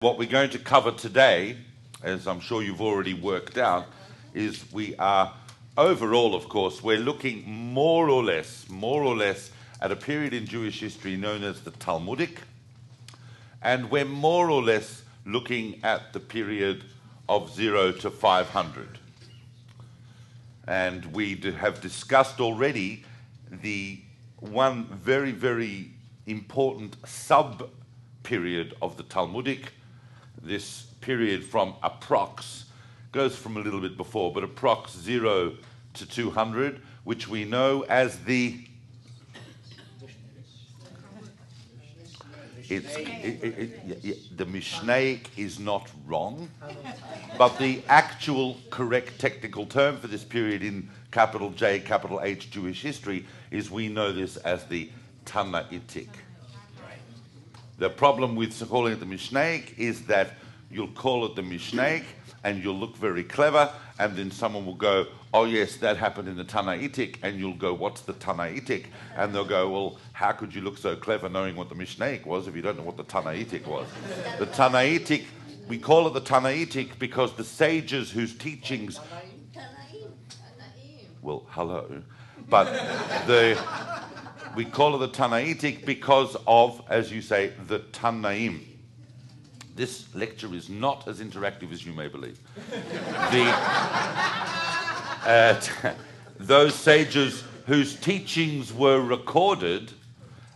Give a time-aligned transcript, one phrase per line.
[0.00, 1.56] What we're going to cover today,
[2.02, 3.86] as I'm sure you've already worked out,
[4.34, 5.32] is we are
[5.78, 10.44] overall, of course, we're looking more or less, more or less at a period in
[10.44, 12.42] Jewish history known as the Talmudic,
[13.62, 16.84] and we're more or less looking at the period
[17.26, 18.98] of 0 to 500.
[20.68, 23.06] And we have discussed already
[23.50, 24.00] the
[24.40, 25.92] one very, very
[26.26, 27.70] important sub
[28.24, 29.72] period of the Talmudic,
[30.42, 32.64] this period from approx,
[33.12, 35.54] goes from a little bit before, but approx 0
[35.94, 38.66] to 200, which we know as the
[42.68, 46.48] it's, it, it, it, the Mishnaic is not wrong,
[47.38, 52.82] but the actual correct technical term for this period in capital J, capital H Jewish
[52.82, 54.90] history is we know this as the
[55.24, 56.08] Tanaitic.
[57.78, 60.30] The problem with calling it the Mishnaic is that
[60.70, 62.04] you'll call it the Mishnaic
[62.42, 66.36] and you'll look very clever, and then someone will go, Oh, yes, that happened in
[66.36, 68.86] the Tanaitic, and you'll go, What's the Tanaitic?
[69.16, 72.46] And they'll go, Well, how could you look so clever knowing what the Mishnaic was
[72.46, 73.88] if you don't know what the Tanaitic was?
[74.38, 75.24] the Tanaitic,
[75.68, 79.00] we call it the Tanaitic because the sages whose teachings.
[81.20, 82.02] Well, hello.
[82.48, 82.66] But
[83.26, 83.58] the
[84.56, 88.64] we call it the Tanaitic because of, as you say, the Tanaim.
[89.76, 92.40] This lecture is not as interactive as you may believe.
[93.30, 93.52] the,
[95.26, 95.60] uh,
[96.38, 99.92] those sages whose teachings were recorded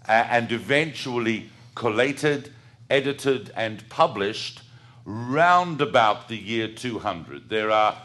[0.09, 2.51] uh, and eventually collated,
[2.89, 4.63] edited, and published
[5.05, 7.51] round about the year 200.
[7.51, 7.99] There are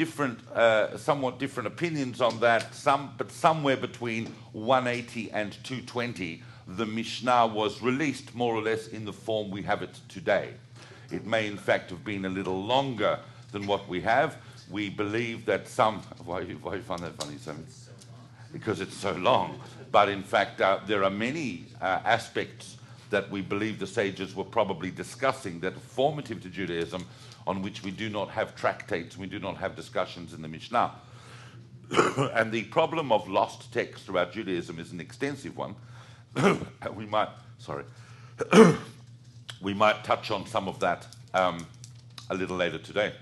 [0.00, 6.86] different, uh, somewhat different opinions on that, some, but somewhere between 180 and 220, the
[6.86, 10.54] Mishnah was released more or less in the form we have it today.
[11.12, 13.18] It may, in fact, have been a little longer
[13.52, 14.38] than what we have.
[14.70, 15.98] We believe that some.
[16.24, 17.66] Why, why you find that funny, Sam?
[18.54, 19.60] Because it's so long.
[19.92, 22.78] But in fact, uh, there are many uh, aspects
[23.10, 27.04] that we believe the sages were probably discussing that are formative to Judaism
[27.46, 30.92] on which we do not have tractates, we do not have discussions in the Mishnah.
[32.34, 35.74] and the problem of lost texts throughout Judaism is an extensive one.
[36.94, 37.28] we might,
[37.58, 37.84] sorry,
[39.62, 41.66] we might touch on some of that um,
[42.28, 43.12] a little later today.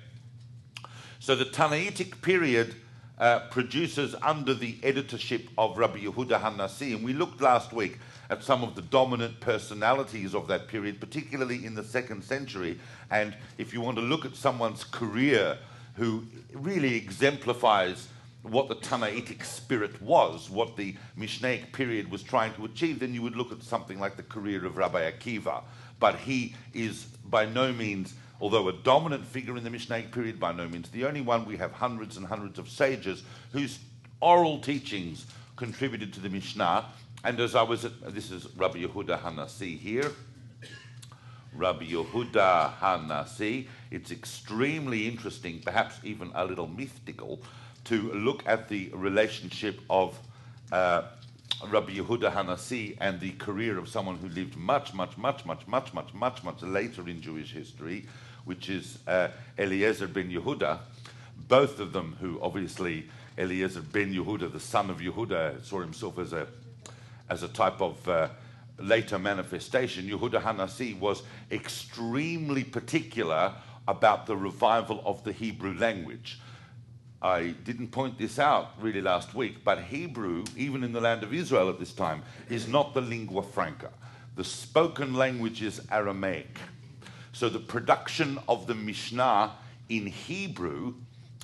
[1.21, 2.75] So the Tanaitic period
[3.19, 7.99] uh, produces under the editorship of Rabbi Yehuda HaNasi, and we looked last week
[8.31, 12.79] at some of the dominant personalities of that period, particularly in the second century.
[13.11, 15.59] And if you want to look at someone's career
[15.95, 18.09] who really exemplifies
[18.43, 23.23] what the Tanaitic spirit was, what the Mishnaic period was trying to achieve, then you
[23.23, 25.63] would look at something like the career of Rabbi Akiva.
[25.99, 30.53] But he is by no means, although a dominant figure in the Mishnaic period, by
[30.53, 31.45] no means the only one.
[31.45, 33.23] We have hundreds and hundreds of sages
[33.53, 33.81] whose
[34.21, 36.87] oral teachings contributed to the Mishnah,
[37.25, 40.13] and as I was at, this is Rabbi Yehuda Hanasi here.
[41.53, 43.67] Rabbi Yehuda Hanasi.
[43.91, 47.41] It's extremely interesting, perhaps even a little mystical,
[47.85, 50.19] to look at the relationship of
[50.71, 51.03] uh,
[51.67, 55.93] Rabbi Yehuda Hanasi and the career of someone who lived much, much, much, much, much,
[55.93, 58.07] much, much, much later in Jewish history,
[58.45, 60.79] which is uh, Eliezer ben Yehuda.
[61.49, 66.33] Both of them, who obviously Eliezer ben Yehuda, the son of Yehuda, saw himself as
[66.33, 66.47] a
[67.31, 68.29] as a type of uh,
[68.79, 73.55] later manifestation, Yehuda Hanasi was extremely particular
[73.87, 76.41] about the revival of the Hebrew language.
[77.21, 81.35] I didn't point this out really last week, but Hebrew, even in the land of
[81.35, 83.91] Israel at this time, is not the lingua franca.
[84.37, 86.59] The spoken language is Aramaic.
[87.33, 89.53] So the production of the Mishnah
[89.89, 90.95] in Hebrew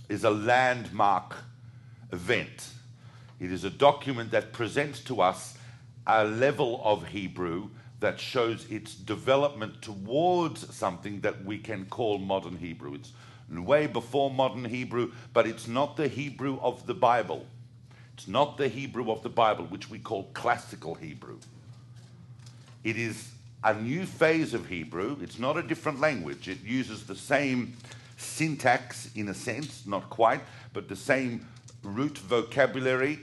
[0.09, 1.34] is a landmark
[2.12, 2.69] event.
[3.41, 5.54] It is a document that presents to us
[6.07, 7.69] a level of Hebrew
[8.01, 12.95] that shows its development towards something that we can call modern Hebrew.
[12.95, 13.12] It's
[13.51, 17.47] way before modern Hebrew, but it's not the Hebrew of the Bible.
[18.15, 21.39] It's not the Hebrew of the Bible, which we call classical Hebrew.
[22.83, 23.31] It is
[23.62, 25.17] a new phase of Hebrew.
[25.23, 26.49] It's not a different language.
[26.49, 27.75] It uses the same
[28.17, 30.43] syntax, in a sense, not quite,
[30.73, 31.47] but the same
[31.83, 33.21] root vocabulary.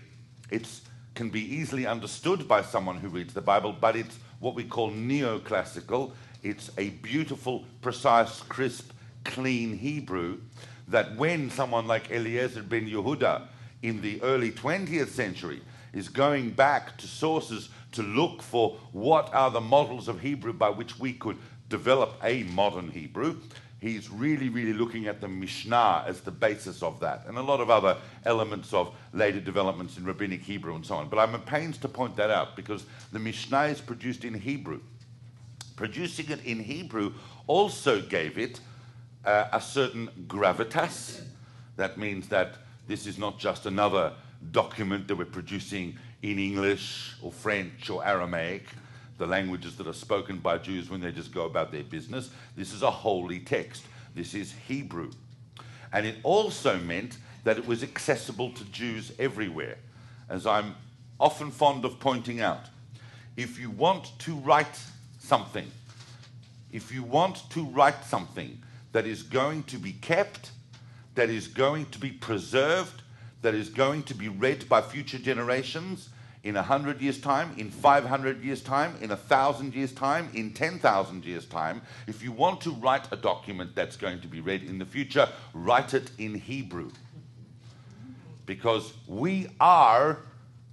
[0.49, 0.81] It's
[1.15, 4.91] can be easily understood by someone who reads the Bible, but it's what we call
[4.91, 6.11] neoclassical.
[6.43, 8.91] It's a beautiful, precise, crisp,
[9.23, 10.39] clean Hebrew
[10.87, 13.47] that when someone like Eliezer ben Yehuda
[13.81, 15.61] in the early 20th century
[15.93, 20.69] is going back to sources to look for what are the models of Hebrew by
[20.69, 21.37] which we could
[21.69, 23.37] develop a modern Hebrew.
[23.81, 27.59] He's really, really looking at the Mishnah as the basis of that, and a lot
[27.59, 31.09] of other elements of later developments in rabbinic Hebrew and so on.
[31.09, 34.81] But I'm at pains to point that out because the Mishnah is produced in Hebrew.
[35.75, 37.13] Producing it in Hebrew
[37.47, 38.59] also gave it
[39.25, 41.21] uh, a certain gravitas.
[41.77, 42.57] That means that
[42.87, 44.13] this is not just another
[44.51, 48.65] document that we're producing in English or French or Aramaic,
[49.21, 52.31] the languages that are spoken by Jews when they just go about their business.
[52.57, 53.83] This is a holy text.
[54.15, 55.11] This is Hebrew.
[55.93, 59.77] And it also meant that it was accessible to Jews everywhere.
[60.27, 60.73] As I'm
[61.19, 62.65] often fond of pointing out,
[63.37, 64.81] if you want to write
[65.19, 65.69] something,
[66.71, 68.57] if you want to write something
[68.91, 70.49] that is going to be kept,
[71.13, 73.03] that is going to be preserved,
[73.43, 76.09] that is going to be read by future generations
[76.43, 80.51] in a hundred years' time, in 500 years' time, in a thousand years' time, in
[80.51, 81.81] 10,000 years' time.
[82.07, 85.29] If you want to write a document that's going to be read in the future,
[85.53, 86.91] write it in Hebrew.
[88.47, 90.19] Because we are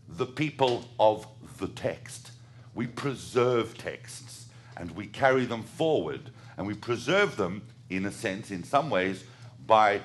[0.09, 1.27] the people of
[1.59, 2.31] the text.
[2.75, 8.51] We preserve texts and we carry them forward and we preserve them, in a sense,
[8.51, 9.25] in some ways,
[9.67, 10.01] by,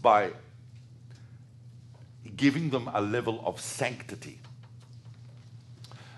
[0.00, 0.30] by
[2.42, 4.36] giving them a level of sanctity.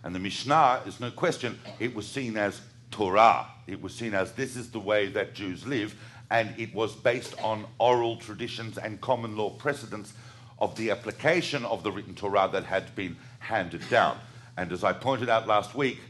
[0.03, 3.47] And the Mishnah is no question, it was seen as Torah.
[3.67, 5.95] It was seen as this is the way that Jews live,
[6.31, 10.15] and it was based on oral traditions and common law precedents
[10.59, 14.17] of the application of the written Torah that had been handed down.
[14.57, 16.01] And as I pointed out last week,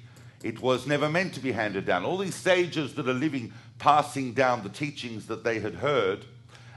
[0.44, 2.04] it was never meant to be handed down.
[2.04, 6.24] All these sages that are living, passing down the teachings that they had heard,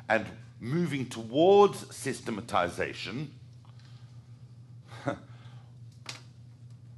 [0.09, 0.25] and
[0.59, 3.31] moving towards systematization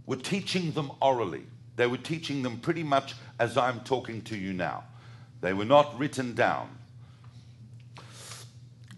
[0.05, 1.43] were teaching them orally.
[1.75, 4.83] They were teaching them pretty much as I'm talking to you now.
[5.41, 6.69] They were not written down.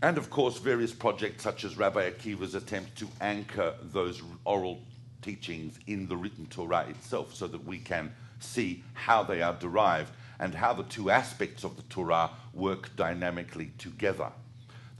[0.01, 4.81] And of course, various projects such as Rabbi Akiva's attempt to anchor those oral
[5.21, 10.11] teachings in the written Torah itself so that we can see how they are derived
[10.39, 14.31] and how the two aspects of the Torah work dynamically together.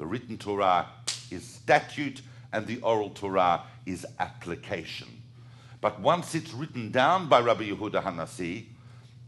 [0.01, 0.87] The written Torah
[1.29, 5.21] is statute, and the oral Torah is application.
[5.79, 8.65] But once it's written down by Rabbi Yehuda Hanassi,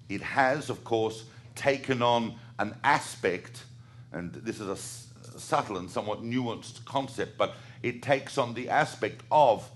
[0.09, 3.65] it has, of course, taken on an aspect,
[4.13, 7.53] and this is a subtle and somewhat nuanced concept, but
[7.83, 9.69] it takes on the aspect of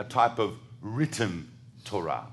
[0.00, 1.48] a type of written
[1.84, 2.26] Torah.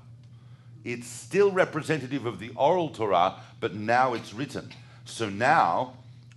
[0.84, 4.72] It's still representative of the oral Torah, but now it's written.
[5.04, 5.92] So now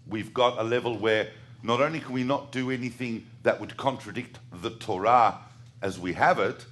[0.08, 1.30] we've got a level where
[1.66, 5.40] not only can we not do anything that would contradict the Torah
[5.82, 6.66] as we have it,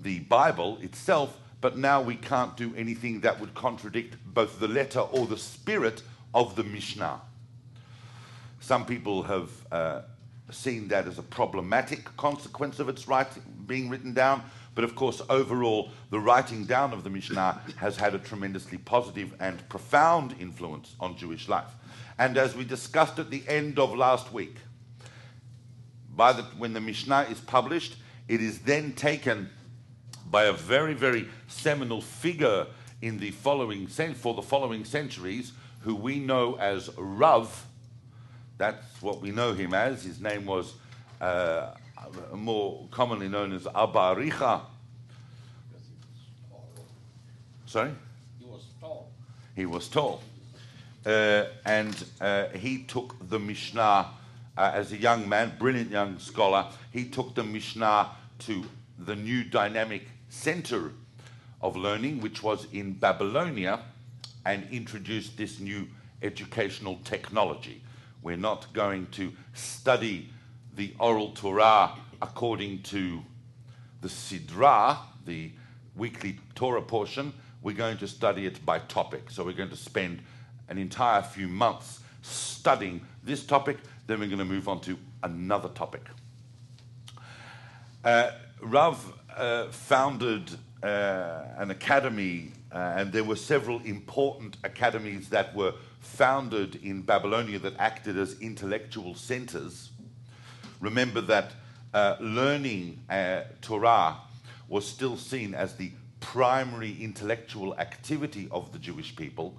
[0.00, 5.00] the Bible itself, but now we can't do anything that would contradict both the letter
[5.00, 6.02] or the spirit
[6.34, 7.22] of the Mishnah.
[8.60, 10.02] Some people have uh,
[10.50, 14.42] seen that as a problematic consequence of its writing, being written down,
[14.74, 19.32] but of course, overall, the writing down of the Mishnah has had a tremendously positive
[19.40, 21.70] and profound influence on Jewish life.
[22.18, 24.56] And as we discussed at the end of last week,
[26.14, 27.96] by the, when the Mishnah is published,
[28.28, 29.50] it is then taken
[30.30, 32.66] by a very, very seminal figure
[33.02, 37.66] in the following for the following centuries, who we know as Rav.
[38.56, 40.04] That's what we know him as.
[40.04, 40.74] His name was
[41.20, 41.72] uh,
[42.32, 44.62] more commonly known as Abba Aricha.
[47.66, 47.90] Sorry?
[48.38, 49.10] He was tall.
[49.56, 50.22] He was tall.
[51.04, 54.08] Uh, and uh, he took the Mishnah
[54.56, 56.66] uh, as a young man, brilliant young scholar.
[56.92, 58.64] He took the Mishnah to
[58.98, 60.92] the new dynamic center
[61.60, 63.80] of learning, which was in Babylonia,
[64.46, 65.88] and introduced this new
[66.22, 67.82] educational technology.
[68.22, 70.30] We're not going to study
[70.74, 71.92] the oral Torah
[72.22, 73.22] according to
[74.00, 75.52] the Sidra, the
[75.96, 77.32] weekly Torah portion.
[77.62, 79.30] We're going to study it by topic.
[79.30, 80.22] So we're going to spend
[80.68, 85.68] an entire few months studying this topic, then we're going to move on to another
[85.68, 86.02] topic.
[88.04, 88.30] Uh,
[88.60, 90.50] Rav uh, founded
[90.82, 97.58] uh, an academy, uh, and there were several important academies that were founded in Babylonia
[97.58, 99.90] that acted as intellectual centers.
[100.80, 101.52] Remember that
[101.94, 104.16] uh, learning uh, Torah
[104.68, 109.56] was still seen as the primary intellectual activity of the Jewish people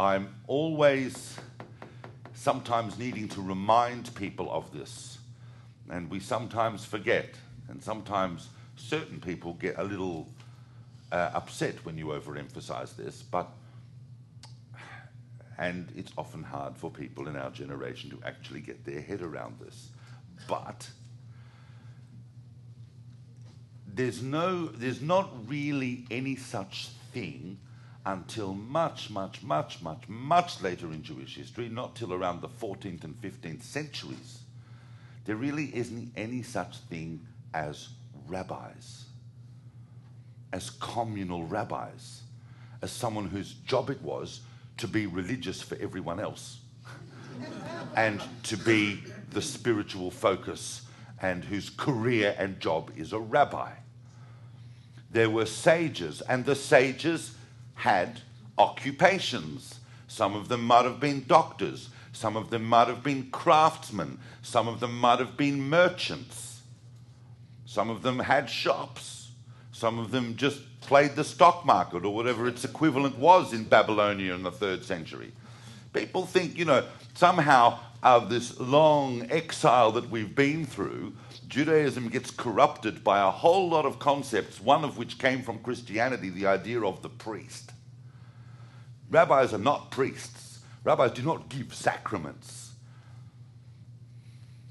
[0.00, 1.36] I'm always
[2.32, 5.18] sometimes needing to remind people of this.
[5.90, 7.34] And we sometimes forget,
[7.68, 10.26] and sometimes certain people get a little
[11.12, 13.50] uh, upset when you overemphasize this, but
[15.58, 19.58] and it's often hard for people in our generation to actually get their head around
[19.60, 19.90] this.
[20.48, 20.88] But
[23.86, 27.58] there's no there's not really any such thing
[28.06, 33.04] until much, much, much, much, much later in Jewish history, not till around the 14th
[33.04, 34.40] and 15th centuries.
[35.26, 37.20] There really isn't any such thing
[37.52, 37.88] as
[38.26, 39.04] rabbis,
[40.52, 42.22] as communal rabbis,
[42.82, 44.40] as someone whose job it was
[44.78, 46.60] to be religious for everyone else
[47.96, 50.82] and to be the spiritual focus
[51.20, 53.70] and whose career and job is a rabbi.
[55.10, 57.34] There were sages, and the sages
[57.80, 58.20] had
[58.58, 59.80] occupations.
[60.06, 64.68] Some of them might have been doctors, some of them might have been craftsmen, some
[64.68, 66.60] of them might have been merchants,
[67.64, 69.30] some of them had shops,
[69.72, 74.34] some of them just played the stock market or whatever its equivalent was in Babylonia
[74.34, 75.32] in the third century.
[75.94, 76.84] People think, you know,
[77.14, 81.14] somehow of this long exile that we've been through,
[81.48, 86.30] Judaism gets corrupted by a whole lot of concepts, one of which came from Christianity
[86.30, 87.69] the idea of the priest.
[89.10, 92.70] Rabbis are not priests, rabbis do not give sacraments.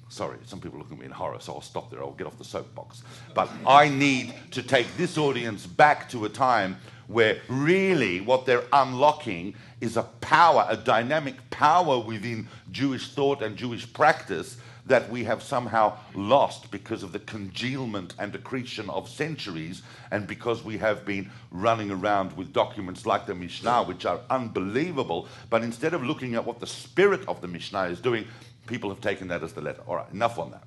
[0.07, 1.99] Sorry, some people look at me in horror, so I'll stop there.
[1.99, 3.03] I'll get off the soapbox.
[3.35, 6.77] But I need to take this audience back to a time
[7.07, 13.55] where really what they're unlocking is a power, a dynamic power within Jewish thought and
[13.55, 14.57] Jewish practice
[14.89, 19.81] that we have somehow lost because of the congealment and accretion of centuries,
[20.11, 25.27] and because we have been running around with documents like the Mishnah, which are unbelievable.
[25.49, 28.27] But instead of looking at what the spirit of the Mishnah is doing,
[28.65, 29.81] people have taken that as the letter.
[29.87, 30.63] All right, enough on that.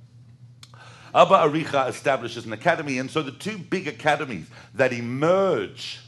[1.15, 6.01] Abba Aricha establishes an academy, and so the two big academies that emerge,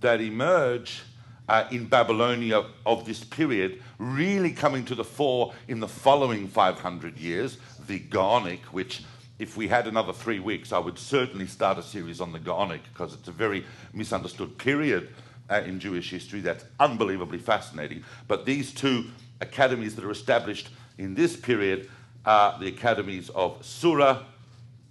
[0.00, 1.02] that emerge
[1.48, 7.18] uh, in Babylonia of this period, really coming to the fore in the following 500
[7.18, 9.02] years, the Gaonic, which
[9.38, 12.80] if we had another three weeks, I would certainly start a series on the Gaonic
[12.92, 15.08] because it's a very misunderstood period
[15.50, 18.04] uh, in Jewish history that's unbelievably fascinating.
[18.28, 19.06] But these two
[19.40, 21.90] academies that are established in this period
[22.24, 24.24] are the academies of Sura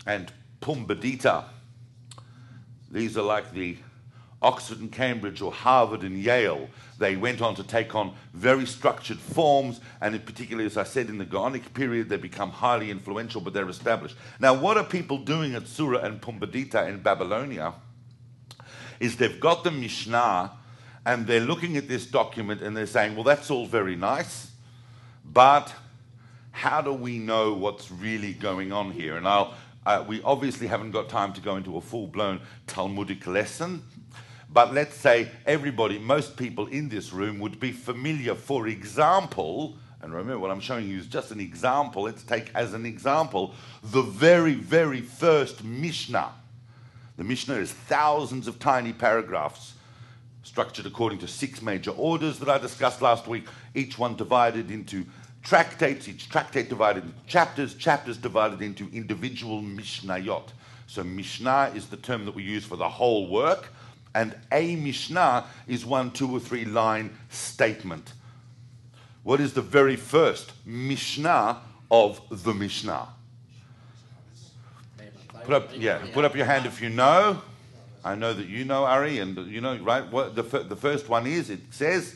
[0.05, 0.31] and
[0.61, 1.45] Pumbedita.
[2.91, 3.77] These are like the
[4.43, 6.69] Oxford and Cambridge or Harvard and Yale.
[6.99, 11.09] They went on to take on very structured forms, and in particular, as I said,
[11.09, 14.15] in the Gaonic period, they become highly influential, but they're established.
[14.39, 17.73] Now, what are people doing at Sura and Pumbedita in Babylonia?
[18.99, 20.51] Is they've got the Mishnah,
[21.05, 24.51] and they're looking at this document and they're saying, well, that's all very nice,
[25.25, 25.73] but
[26.51, 29.17] how do we know what's really going on here?
[29.17, 29.53] And I'll,
[29.85, 33.83] uh, we obviously haven't got time to go into a full blown Talmudic lesson,
[34.53, 40.13] but let's say everybody, most people in this room would be familiar, for example, and
[40.13, 42.03] remember what I'm showing you is just an example.
[42.03, 46.31] Let's take as an example the very, very first Mishnah.
[47.17, 49.73] The Mishnah is thousands of tiny paragraphs
[50.43, 55.05] structured according to six major orders that I discussed last week, each one divided into
[55.41, 60.49] tractates, each tractate divided into chapters, chapters divided into individual Mishnayot.
[60.87, 63.69] So Mishnah is the term that we use for the whole work.
[64.15, 68.13] And a Mishnah is one, two, or three line statement.
[69.23, 73.07] What is the very first Mishnah of the Mishnah?
[75.45, 77.41] Put up, yeah, put up your hand if you know.
[78.05, 80.09] I know that you know, Ari, and you know, right?
[80.11, 82.15] What the, the first one is, it says,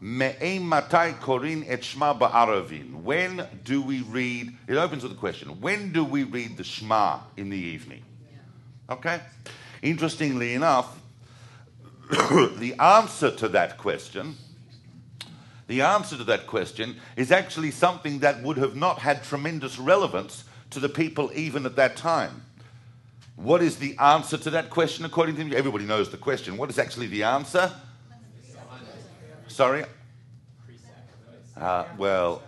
[0.00, 3.02] Me'em matai korin et shma ba'aravin.
[3.02, 7.20] When do we read, it opens with a question, when do we read the Shema
[7.36, 8.02] in the evening?
[8.90, 9.20] Okay?
[9.80, 11.00] Interestingly enough,
[12.58, 14.36] the answer to that question,
[15.66, 20.44] the answer to that question is actually something that would have not had tremendous relevance
[20.70, 22.42] to the people even at that time.
[23.36, 25.56] What is the answer to that question according to?
[25.56, 26.58] Everybody knows the question.
[26.58, 27.72] What is actually the answer?
[29.48, 29.84] Sorry?
[31.56, 32.42] Uh, well,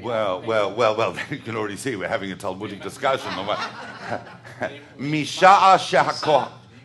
[0.00, 3.30] well, well, well, well, you can already see we're having a Talmudic discussion.
[4.98, 5.78] Misha'a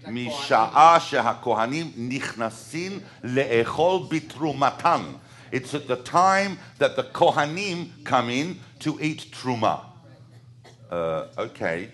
[0.09, 5.03] משעה שהכהנים נכנסים לאכול בתרומתן.
[5.53, 9.81] It's at the time that the Kohanim come in to eat truma.
[10.91, 11.89] Uh, okay,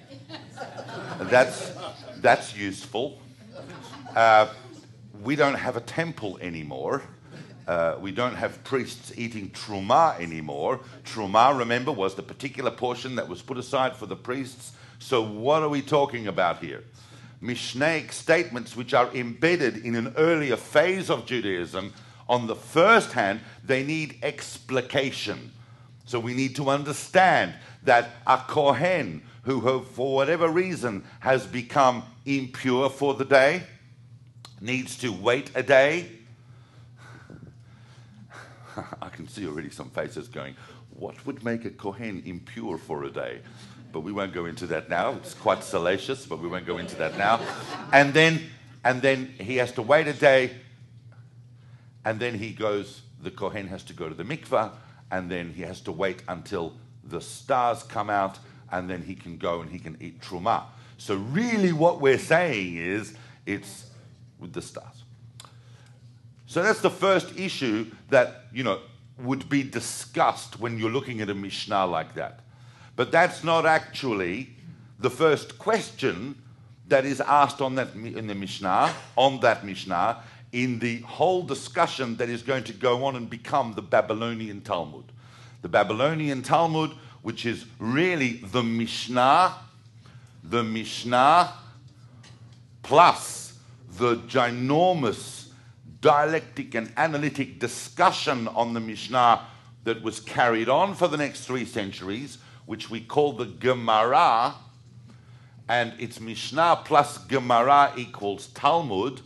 [1.23, 1.73] that's
[2.21, 3.21] that's useful.
[4.15, 4.47] Uh,
[5.23, 7.03] we don't have a temple anymore.
[7.67, 10.81] Uh, we don't have priests eating truma anymore.
[11.05, 14.73] Truma, remember, was the particular portion that was put aside for the priests.
[14.99, 16.85] So, what are we talking about here?
[17.44, 21.94] Mishnaic statements which are embedded in an earlier phase of Judaism,
[22.30, 25.52] on the first hand, they need explication.
[26.06, 32.90] So we need to understand that a Kohen who, for whatever reason, has become impure
[32.90, 33.64] for the day,
[34.62, 36.10] needs to wait a day.
[39.02, 40.56] I can see already some faces going,
[40.92, 43.42] What would make a Kohen impure for a day?
[43.94, 45.12] But we won't go into that now.
[45.14, 47.40] It's quite salacious, but we won't go into that now.
[47.94, 48.42] And then,
[48.84, 50.52] and then he has to wait a day,
[52.04, 54.72] and then he goes, the Kohen has to go to the mikveh,
[55.12, 56.74] and then he has to wait until
[57.04, 58.40] the stars come out,
[58.72, 60.64] and then he can go and he can eat truma.
[60.98, 63.86] So really what we're saying is it's
[64.40, 65.04] with the stars.
[66.48, 68.80] So that's the first issue that, you know,
[69.20, 72.43] would be discussed when you're looking at a Mishnah like that.
[72.96, 74.50] But that's not actually
[75.00, 76.36] the first question
[76.88, 80.22] that is asked on that in the Mishnah, on that Mishnah,
[80.52, 85.06] in the whole discussion that is going to go on and become the Babylonian Talmud.
[85.62, 86.92] The Babylonian Talmud,
[87.24, 89.56] which is really the Mishnah,
[90.44, 91.54] the Mishnah
[92.84, 93.58] plus
[93.98, 95.48] the ginormous
[96.02, 99.42] dialectic and analytic discussion on the Mishnah
[99.86, 104.56] that was carried on for the next three centuries, which we call the Gemara,
[105.68, 109.22] and it's Mishnah plus Gemara equals Talmud.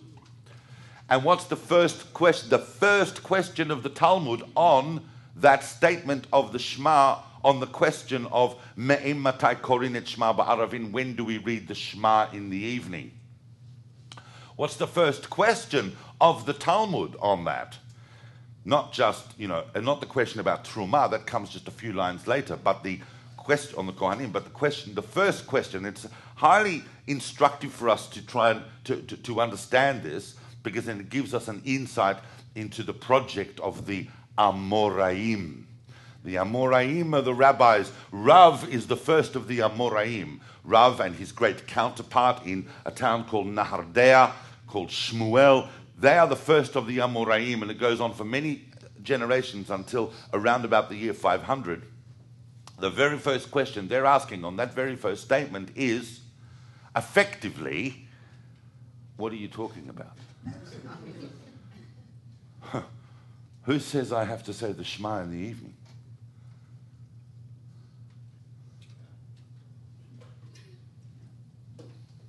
[1.10, 2.50] And what's the first question?
[2.50, 8.26] The first question of the Talmud on that statement of the Shema, on the question
[8.28, 12.58] of Me'im matai korin et Shema ba'aravin, when do we read the Shema in the
[12.58, 13.12] evening?
[14.56, 17.78] What's the first question of the Talmud on that?
[18.66, 21.94] Not just, you know, and not the question about Truma, that comes just a few
[21.94, 23.00] lines later, but the
[23.48, 28.10] question on the Kohanim, but the question, the first question, it's highly instructive for us
[28.10, 32.18] to try and to, to, to understand this because then it gives us an insight
[32.56, 34.06] into the project of the
[34.38, 35.64] Amoraim.
[36.26, 37.90] The Amoraim are the rabbis.
[38.12, 40.42] Rav is the first of the Amoraim.
[40.66, 44.34] Rav and his great counterpart in a town called Nahardea,
[44.68, 48.66] called Shmuel, they are the first of the Amoraim, and it goes on for many
[49.04, 51.84] generations until around about the year 500
[52.80, 56.22] the very first question they're asking on that very first statement is
[56.96, 58.08] effectively,
[59.18, 60.18] what are you talking about?
[63.64, 65.74] Who says I have to say the Shema in the evening?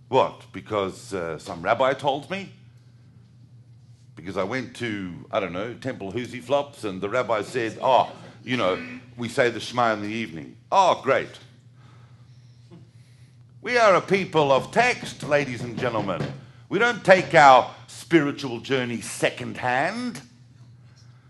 [0.09, 0.43] What?
[0.53, 2.51] Because uh, some rabbi told me?
[4.17, 8.11] Because I went to, I don't know, Temple Hoosie Flops and the rabbi said, oh,
[8.49, 8.83] you know,
[9.19, 10.57] we say the Shema in the evening.
[10.73, 11.29] Oh, great.
[13.61, 16.27] We are a people of text, ladies and gentlemen.
[16.71, 20.23] We don't take our spiritual journey secondhand.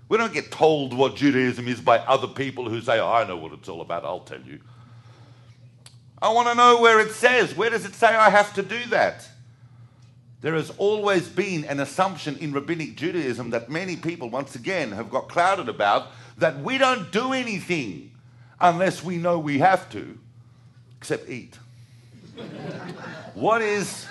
[0.09, 3.37] We don't get told what Judaism is by other people who say, oh, I know
[3.37, 4.61] what it's all about, I'll tell you.
[6.23, 7.53] I want to know where it says.
[7.57, 9.29] Where does it say I have to do that?
[10.41, 15.11] There has always been an assumption in rabbinic Judaism that many people, once again, have
[15.11, 18.13] got clouded about that we don't do anything
[18.61, 20.19] unless we know we have to,
[20.97, 21.59] except eat.
[23.35, 24.07] what is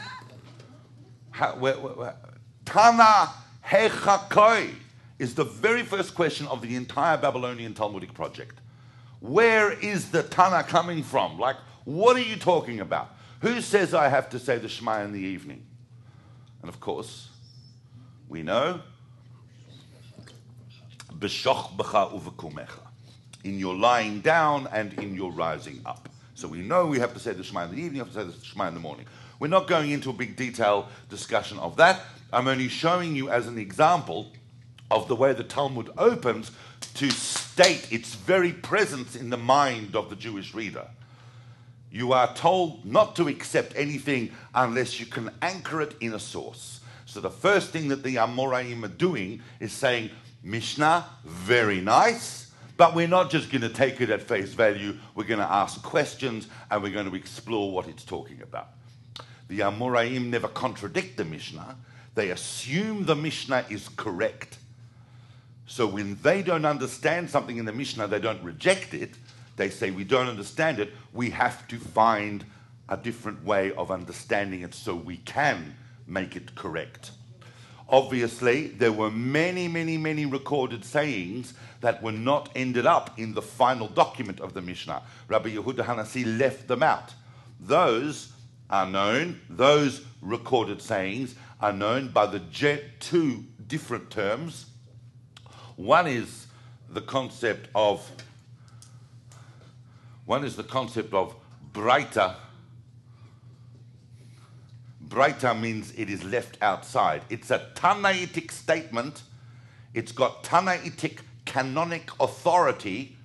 [1.33, 3.29] Tana
[3.65, 4.73] Hechakoi
[5.19, 8.59] is the very first question of the entire Babylonian Talmudic project.
[9.19, 11.39] Where is the Tana coming from?
[11.39, 13.15] Like, what are you talking about?
[13.41, 15.65] Who says I have to say the Shema in the evening?
[16.61, 17.29] And of course,
[18.27, 18.81] we know
[23.43, 26.09] in your lying down and in your rising up.
[26.35, 28.13] So we know we have to say the Shema in the evening, we have to
[28.13, 29.05] say the Shema in the morning.
[29.39, 32.01] We're not going into a big detail discussion of that.
[32.33, 34.31] I'm only showing you as an example
[34.89, 36.51] of the way the Talmud opens
[36.95, 40.87] to state its very presence in the mind of the Jewish reader.
[41.91, 46.81] You are told not to accept anything unless you can anchor it in a source.
[47.05, 50.11] So the first thing that the Amoraim are doing is saying,
[50.43, 54.97] Mishnah, very nice, but we're not just going to take it at face value.
[55.15, 58.69] We're going to ask questions and we're going to explore what it's talking about.
[59.47, 61.75] The Amoraim never contradict the Mishnah.
[62.15, 64.57] They assume the Mishnah is correct.
[65.65, 69.11] So when they don't understand something in the Mishnah, they don't reject it.
[69.55, 70.93] They say, we don't understand it.
[71.13, 72.45] We have to find
[72.89, 77.11] a different way of understanding it so we can make it correct.
[77.89, 83.41] Obviously, there were many, many, many recorded sayings that were not ended up in the
[83.41, 85.01] final document of the Mishnah.
[85.27, 87.13] Rabbi Yehuda Hanassi left them out.
[87.59, 88.33] Those
[88.69, 92.41] are known, those recorded sayings are known by the
[92.99, 94.65] two different terms.
[95.77, 96.47] One is
[96.89, 98.09] the concept of
[100.25, 101.33] one is the concept of
[101.71, 102.35] breita.
[105.07, 107.23] Breita means it is left outside.
[107.29, 109.23] It's a Tanaitic statement.
[109.93, 113.15] It's got Tanaitic canonic authority,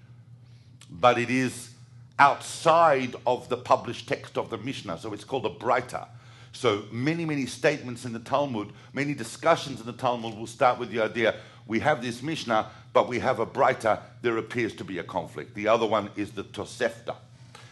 [0.91, 1.71] but it is
[2.19, 4.99] outside of the published text of the Mishnah.
[4.99, 6.07] So it's called a breita.
[6.53, 10.91] So many, many statements in the Talmud, many discussions in the Talmud will start with
[10.91, 11.35] the idea
[11.67, 15.55] we have this Mishnah, but we have a breita, there appears to be a conflict.
[15.55, 17.17] The other one is the Tosefta.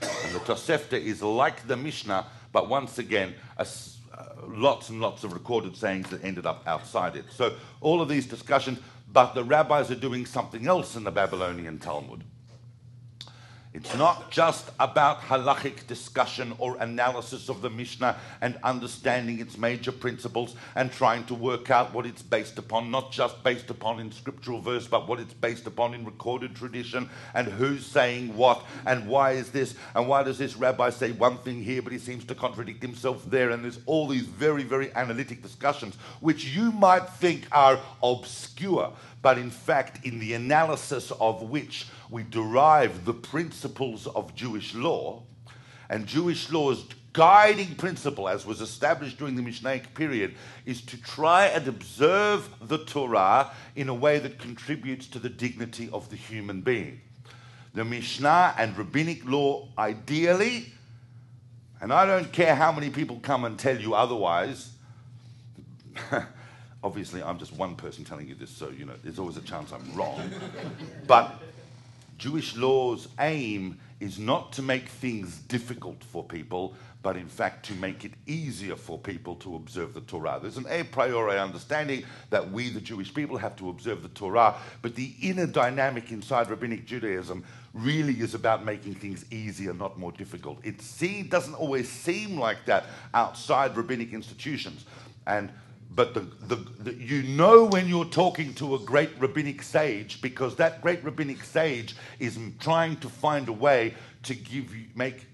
[0.00, 3.66] And the Tosefta is like the Mishnah, but once again, a,
[4.46, 7.24] lots and lots of recorded sayings that ended up outside it.
[7.30, 8.78] So all of these discussions,
[9.12, 12.24] but the rabbis are doing something else in the Babylonian Talmud.
[13.72, 19.92] It's not just about halachic discussion or analysis of the Mishnah and understanding its major
[19.92, 24.10] principles and trying to work out what it's based upon, not just based upon in
[24.10, 29.06] scriptural verse, but what it's based upon in recorded tradition and who's saying what and
[29.06, 32.24] why is this and why does this rabbi say one thing here but he seems
[32.24, 33.50] to contradict himself there.
[33.50, 39.38] And there's all these very, very analytic discussions which you might think are obscure, but
[39.38, 45.22] in fact, in the analysis of which we derive the principles of Jewish law,
[45.88, 51.46] and Jewish law's guiding principle, as was established during the Mishnaic period, is to try
[51.46, 56.60] and observe the Torah in a way that contributes to the dignity of the human
[56.60, 57.00] being.
[57.74, 60.66] The Mishnah and rabbinic law, ideally,
[61.80, 64.72] and I don't care how many people come and tell you otherwise.
[66.82, 69.72] Obviously, I'm just one person telling you this, so you know there's always a chance
[69.72, 70.20] I'm wrong.
[71.06, 71.42] but
[72.20, 77.72] Jewish law's aim is not to make things difficult for people, but in fact to
[77.74, 80.38] make it easier for people to observe the Torah.
[80.40, 84.54] There's an a priori understanding that we, the Jewish people, have to observe the Torah,
[84.82, 90.12] but the inner dynamic inside Rabbinic Judaism really is about making things easier, not more
[90.12, 90.58] difficult.
[90.62, 94.84] It see, doesn't always seem like that outside rabbinic institutions.
[95.26, 95.50] And
[95.92, 100.54] but the, the, the, you know when you're talking to a great rabbinic sage because
[100.56, 105.26] that great rabbinic sage is trying to find a way to give you, make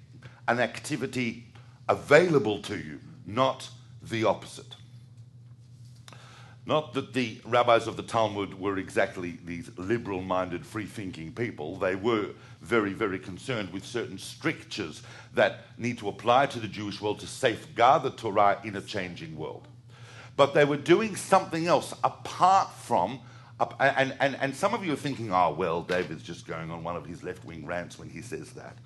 [0.48, 1.44] an activity
[1.88, 3.68] available to you, not
[4.02, 4.76] the opposite.
[6.64, 11.76] Not that the rabbis of the Talmud were exactly these liberal minded, free thinking people.
[11.76, 15.02] They were very, very concerned with certain strictures
[15.34, 19.36] that need to apply to the Jewish world to safeguard the Torah in a changing
[19.36, 19.68] world.
[20.36, 23.20] But they were doing something else apart from,
[23.80, 26.94] and, and, and some of you are thinking, oh, well, David's just going on one
[26.94, 28.76] of his left wing rants when he says that.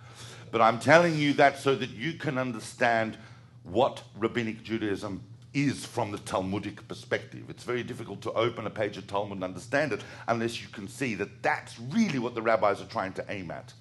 [0.52, 3.16] But I'm telling you that so that you can understand
[3.64, 7.44] what rabbinic Judaism is from the Talmudic perspective.
[7.48, 10.86] It's very difficult to open a page of Talmud and understand it unless you can
[10.86, 13.72] see that that's really what the rabbis are trying to aim at.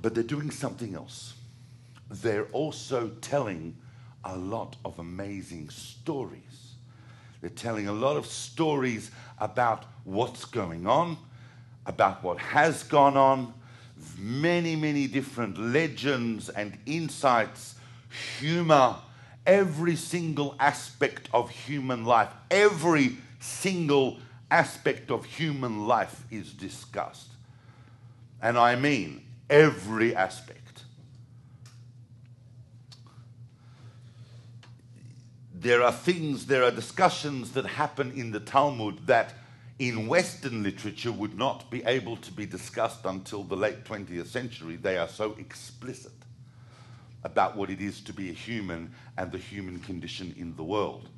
[0.00, 1.34] But they're doing something else.
[2.10, 3.76] They're also telling
[4.24, 6.74] a lot of amazing stories.
[7.40, 11.18] They're telling a lot of stories about what's going on,
[11.86, 13.52] about what has gone on,
[14.18, 17.74] many, many different legends and insights,
[18.38, 18.96] humor,
[19.46, 24.18] every single aspect of human life, every single
[24.50, 27.30] aspect of human life is discussed.
[28.40, 30.63] And I mean every aspect.
[35.64, 39.32] There are things, there are discussions that happen in the Talmud that
[39.78, 44.76] in Western literature would not be able to be discussed until the late 20th century.
[44.76, 46.12] They are so explicit
[47.24, 51.08] about what it is to be a human and the human condition in the world.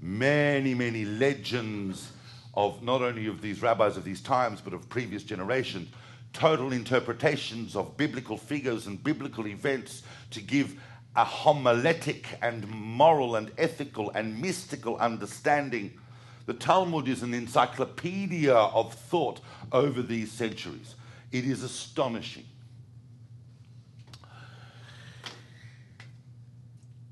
[0.00, 2.10] Many, many legends
[2.54, 5.88] of not only of these rabbis of these times, but of previous generations,
[6.32, 10.80] total interpretations of biblical figures and biblical events to give
[11.16, 15.98] a homiletic and moral and ethical and mystical understanding.
[16.44, 19.40] The Talmud is an encyclopedia of thought
[19.72, 20.94] over these centuries.
[21.32, 22.44] It is astonishing.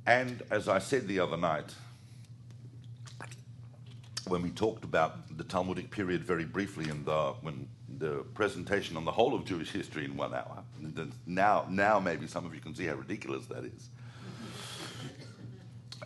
[0.07, 1.75] And as I said the other night,
[4.29, 9.05] when we talked about the Talmudic period very briefly in the, when the presentation on
[9.05, 10.63] the whole of Jewish history in one hour,
[11.27, 13.89] now, now maybe some of you can see how ridiculous that is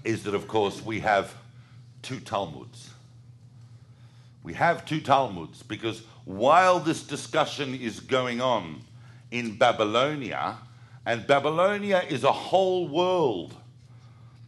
[0.05, 1.35] is that, of course, we have
[2.03, 2.91] two Talmuds.
[4.43, 8.81] We have two Talmuds because while this discussion is going on
[9.31, 10.57] in Babylonia,
[11.05, 13.55] and Babylonia is a whole world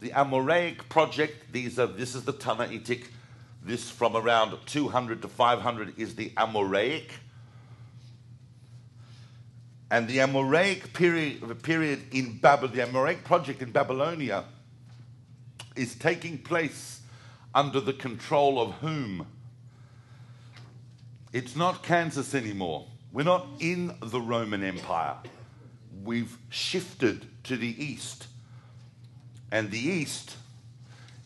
[0.01, 3.05] the Amoraic project, these are, this is the Tanaitic,
[3.63, 7.11] this from around 200 to 500 is the Amoraic.
[9.91, 14.45] And the Amoraic period, period in Babylon, the Amoraic project in Babylonia
[15.75, 17.01] is taking place
[17.53, 19.27] under the control of whom?
[21.33, 22.87] It's not Kansas anymore.
[23.11, 25.15] We're not in the Roman Empire.
[26.05, 28.27] We've shifted to the east.
[29.51, 30.37] And the east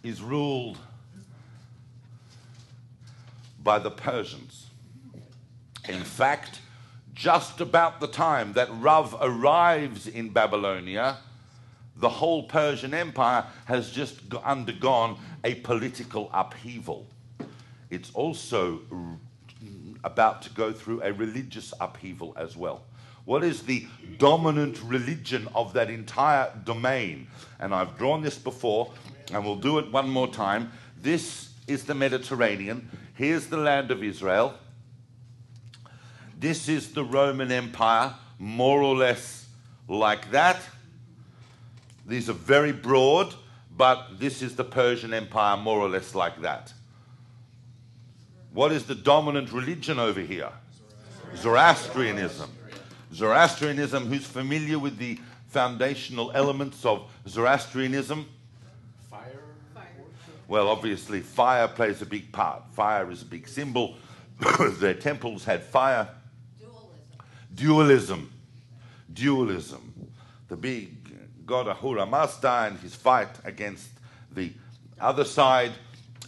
[0.01, 0.79] is ruled
[3.63, 4.65] by the Persians.
[5.87, 6.61] In fact,
[7.15, 11.17] just about the time that Rav arrives in Babylonia,
[11.95, 17.07] the whole Persian Empire has just undergone a political upheaval.
[17.89, 18.81] It's also
[20.03, 22.83] about to go through a religious upheaval as well.
[23.23, 23.87] What is the
[24.19, 27.27] dominant religion of that entire domain?
[27.59, 28.91] And I've drawn this before,
[29.33, 30.71] and we'll do it one more time.
[31.01, 32.89] This is the Mediterranean.
[33.15, 34.53] Here's the land of Israel.
[36.45, 39.47] This is the Roman Empire, more or less
[39.87, 40.61] like that.
[42.05, 43.33] These are very broad,
[43.75, 46.71] but this is the Persian Empire, more or less like that.
[48.53, 50.51] What is the dominant religion over here?
[51.35, 52.51] Zoroastrianism.
[53.11, 58.23] Zoroastrianism, who's familiar with the foundational elements of Zoroastrianism?
[59.09, 59.39] Fire.
[60.47, 62.61] Well, obviously, fire plays a big part.
[62.73, 63.95] Fire is a big symbol.
[64.79, 66.07] Their temples had fire.
[67.55, 68.31] Dualism.
[69.11, 70.11] Dualism.
[70.49, 73.87] The big god Ahura Mazda and his fight against
[74.31, 74.51] the
[74.99, 75.71] other side.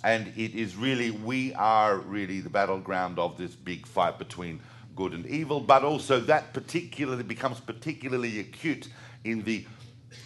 [0.03, 4.59] And it is really, we are really the battleground of this big fight between
[4.95, 8.87] good and evil, but also that particularly becomes particularly acute
[9.23, 9.65] in the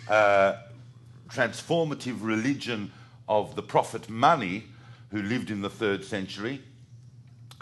[0.09, 0.57] uh,
[1.29, 2.91] transformative religion
[3.27, 4.63] of the prophet Mani,
[5.09, 6.61] who lived in the third century,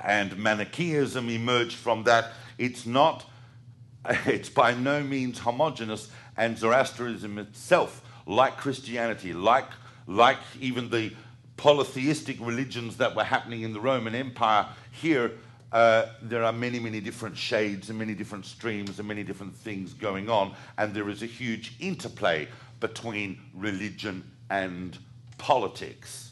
[0.03, 2.31] and Manichaeism emerged from that.
[2.59, 3.25] It's not,
[4.05, 9.69] it's by no means homogenous, and Zoroastrianism itself, like Christianity, like,
[10.05, 11.11] like even the
[11.57, 15.31] polytheistic religions that were happening in the Roman Empire, here
[15.71, 19.93] uh, there are many, many different shades and many different streams and many different things
[19.93, 22.47] going on, and there is a huge interplay
[22.79, 24.97] between religion and
[25.37, 26.31] politics,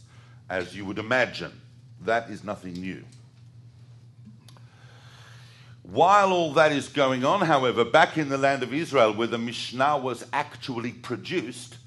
[0.49, 1.51] as you would imagine.
[2.01, 3.03] That is nothing new.
[5.89, 9.37] While all that is going on, however, back in the land of Israel, where the
[9.37, 11.77] Mishnah was actually produced,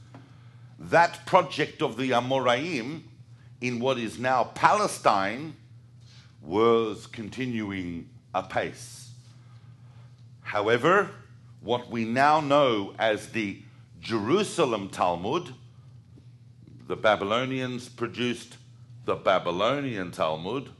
[0.78, 3.02] that project of the Amoraim
[3.60, 5.54] in what is now Palestine
[6.40, 9.10] was continuing apace.
[10.40, 11.10] However,
[11.60, 13.60] what we now know as the
[14.00, 15.52] Jerusalem Talmud,
[16.88, 18.56] the Babylonians produced
[19.04, 20.70] the Babylonian Talmud,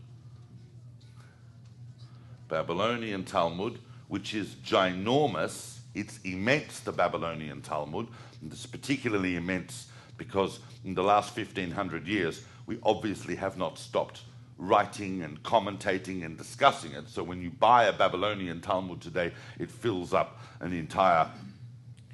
[2.51, 5.79] Babylonian Talmud, which is ginormous.
[5.95, 8.09] It's immense, the Babylonian Talmud.
[8.43, 9.87] And it's particularly immense
[10.17, 14.23] because in the last 1500 years, we obviously have not stopped
[14.59, 17.09] writing and commentating and discussing it.
[17.09, 21.31] So when you buy a Babylonian Talmud today, it fills up an entire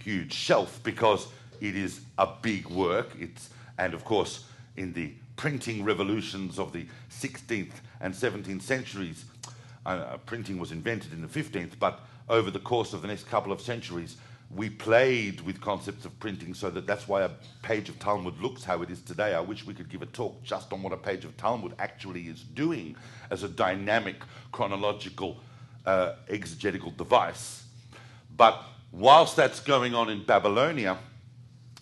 [0.00, 1.26] huge shelf because
[1.60, 3.10] it is a big work.
[3.18, 4.44] It's, and of course,
[4.76, 9.24] in the printing revolutions of the 16th and 17th centuries,
[9.86, 13.52] uh, printing was invented in the 15th, but over the course of the next couple
[13.52, 14.16] of centuries,
[14.54, 17.30] we played with concepts of printing so that that's why a
[17.62, 19.34] page of Talmud looks how it is today.
[19.34, 22.22] I wish we could give a talk just on what a page of Talmud actually
[22.22, 22.96] is doing
[23.30, 24.16] as a dynamic,
[24.52, 25.38] chronological,
[25.84, 27.64] uh, exegetical device.
[28.36, 30.98] But whilst that's going on in Babylonia,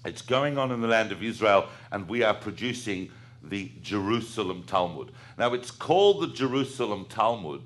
[0.05, 3.11] it's going on in the land of Israel, and we are producing
[3.43, 5.13] the Jerusalem Talmud.
[5.39, 7.63] Now, it's called the Jerusalem Talmud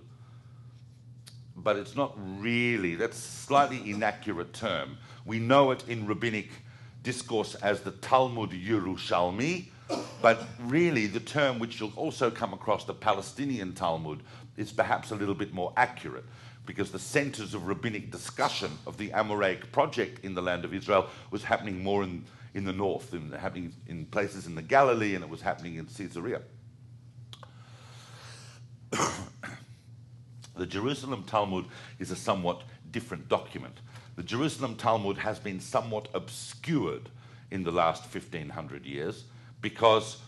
[1.68, 4.96] but it's not really, that's a slightly inaccurate term.
[5.26, 6.48] We know it in rabbinic
[7.02, 9.66] discourse as the Talmud Yerushalmi,
[10.22, 14.22] but really the term which you'll also come across, the Palestinian Talmud,
[14.56, 16.24] is perhaps a little bit more accurate
[16.64, 21.08] because the centers of rabbinic discussion of the Amoraic project in the land of Israel
[21.30, 25.22] was happening more in, in the north, in, happening in places in the Galilee, and
[25.22, 26.40] it was happening in Caesarea.
[30.58, 31.66] The Jerusalem Talmud
[32.00, 33.78] is a somewhat different document.
[34.16, 37.08] The Jerusalem Talmud has been somewhat obscured
[37.52, 39.24] in the last 1500 years
[39.60, 40.18] because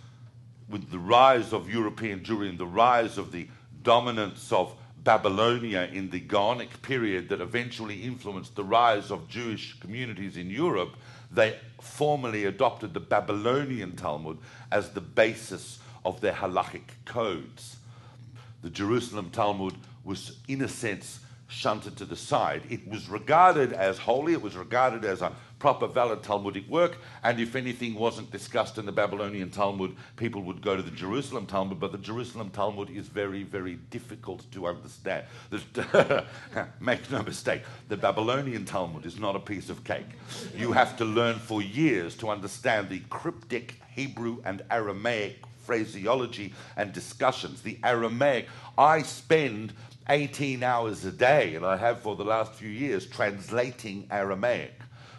[0.69, 3.49] with the rise of European Jewry and the rise of the
[3.83, 10.37] dominance of Babylonia in the Gaonic period that eventually influenced the rise of Jewish communities
[10.37, 10.97] in Europe,
[11.33, 14.39] they formally adopted the Babylonian Talmud
[14.71, 17.79] as the basis of their halachic codes.
[18.63, 22.63] The Jerusalem Talmud was, in a sense, shunted to the side.
[22.71, 27.39] It was regarded as holy, it was regarded as a proper, valid Talmudic work, and
[27.39, 31.79] if anything wasn't discussed in the Babylonian Talmud, people would go to the Jerusalem Talmud,
[31.79, 35.27] but the Jerusalem Talmud is very, very difficult to understand.
[36.81, 40.09] Make no mistake, the Babylonian Talmud is not a piece of cake.
[40.57, 46.93] You have to learn for years to understand the cryptic Hebrew and Aramaic phraseology and
[46.93, 47.61] discussions.
[47.61, 49.75] The Aramaic, I spend
[50.11, 54.75] 18 hours a day, and I have for the last few years, translating Aramaic.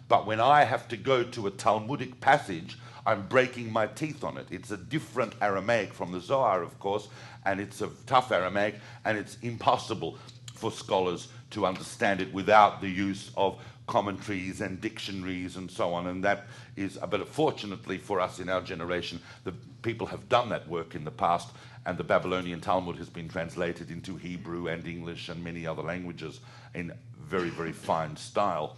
[0.10, 4.38] But when I have to go to a Talmudic passage, I'm breaking my teeth on
[4.38, 4.48] it.
[4.52, 7.08] It's a different Aramaic from the Zohar, of course,
[7.46, 8.76] and it's a tough Aramaic,
[9.06, 10.18] and it's impossible
[10.54, 16.08] for scholars to understand it without the use of commentaries and dictionaries and so on.
[16.08, 20.68] And that is, but fortunately for us in our generation, the people have done that
[20.68, 21.50] work in the past,
[21.86, 26.40] and the Babylonian Talmud has been translated into Hebrew and English and many other languages
[26.76, 28.78] in very, very fine style.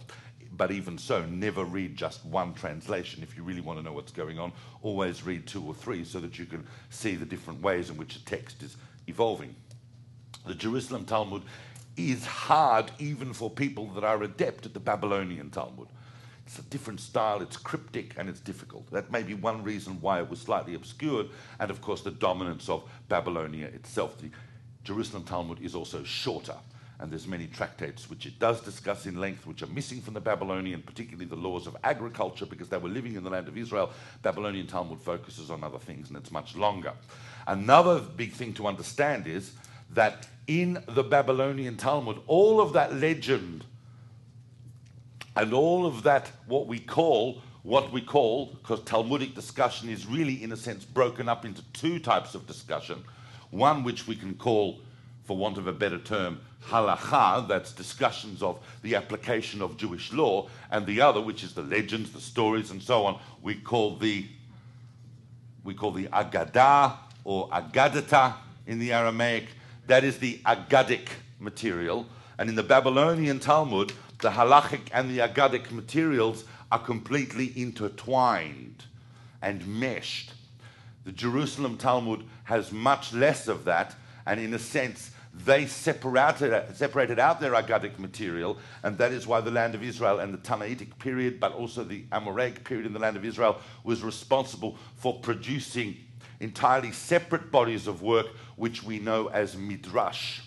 [0.56, 3.22] But even so, never read just one translation.
[3.22, 6.20] If you really want to know what's going on, always read two or three so
[6.20, 8.76] that you can see the different ways in which a text is
[9.08, 9.54] evolving.
[10.46, 11.42] The Jerusalem Talmud
[11.96, 15.88] is hard even for people that are adept at the Babylonian Talmud.
[16.46, 18.90] It's a different style, it's cryptic, and it's difficult.
[18.90, 21.28] That may be one reason why it was slightly obscured,
[21.58, 24.18] and of course, the dominance of Babylonia itself.
[24.18, 24.30] The
[24.84, 26.56] Jerusalem Talmud is also shorter,
[26.98, 30.20] and there's many tractates which it does discuss in length, which are missing from the
[30.20, 33.90] Babylonian, particularly the laws of agriculture, because they were living in the land of Israel.
[34.22, 36.92] Babylonian Talmud focuses on other things, and it's much longer.
[37.46, 39.52] Another big thing to understand is
[39.90, 43.64] that in the Babylonian Talmud, all of that legend
[45.36, 50.42] and all of that, what we call, what we call, because Talmudic discussion is really,
[50.42, 53.02] in a sense, broken up into two types of discussion.
[53.50, 54.80] One which we can call,
[55.24, 60.48] for want of a better term, halacha, that's discussions of the application of Jewish law,
[60.70, 64.26] and the other, which is the legends, the stories, and so on, we call the
[65.64, 66.94] we call the Agadah
[67.24, 68.34] or Agadata
[68.66, 69.48] in the Aramaic.
[69.86, 71.08] That is the Agadic
[71.40, 72.06] material.
[72.38, 73.94] And in the Babylonian Talmud,
[74.24, 78.82] the halachic and the agadic materials are completely intertwined
[79.42, 80.32] and meshed.
[81.04, 87.18] The Jerusalem Talmud has much less of that, and in a sense, they separated, separated
[87.18, 90.98] out their agadic material, and that is why the land of Israel and the Tannaitic
[90.98, 95.98] period, but also the Amoraic period in the land of Israel, was responsible for producing
[96.40, 100.40] entirely separate bodies of work, which we know as midrash.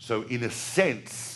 [0.00, 1.33] So, in a sense,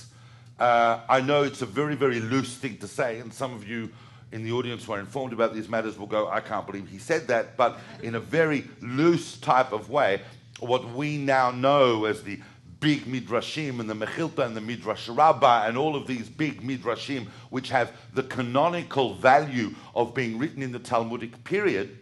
[0.58, 3.90] uh, I know it's a very, very loose thing to say, and some of you
[4.32, 6.98] in the audience who are informed about these matters will go, I can't believe he
[6.98, 10.20] said that, but in a very loose type of way,
[10.60, 12.40] what we now know as the
[12.80, 17.26] big midrashim and the Mechilta and the Midrash Rabbah and all of these big midrashim,
[17.50, 21.98] which have the canonical value of being written in the Talmudic period,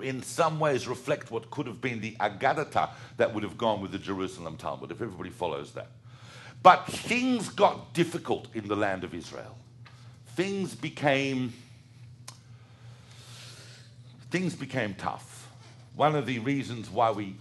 [0.00, 3.92] in some ways reflect what could have been the Agadata that would have gone with
[3.92, 5.88] the Jerusalem Talmud, if everybody follows that.
[6.62, 9.56] But things got difficult in the land of Israel.
[10.36, 11.52] Things became
[14.30, 15.48] things became tough.
[15.94, 17.36] One of the reasons why we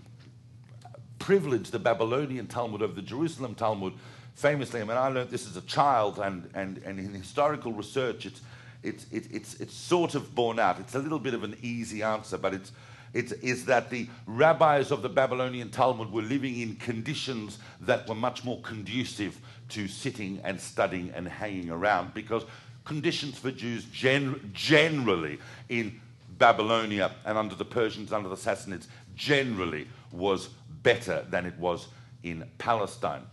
[1.19, 3.93] privileged the Babylonian Talmud over the Jerusalem Talmud,
[4.35, 8.25] famously, I mean, I learned this as a child, and, and, and in historical research,
[8.25, 8.41] it's,
[8.83, 10.81] it's, it's, it's sort of borne out.
[10.81, 12.73] It's a little bit of an easy answer, but it's,
[13.13, 18.15] it is that the rabbis of the Babylonian Talmud were living in conditions that were
[18.15, 22.43] much more conducive to sitting and studying and hanging around because
[22.85, 25.99] conditions for Jews gen- generally in
[26.37, 30.49] Babylonia and under the Persians, under the Sassanids, generally was
[30.83, 31.87] better than it was
[32.23, 33.23] in Palestine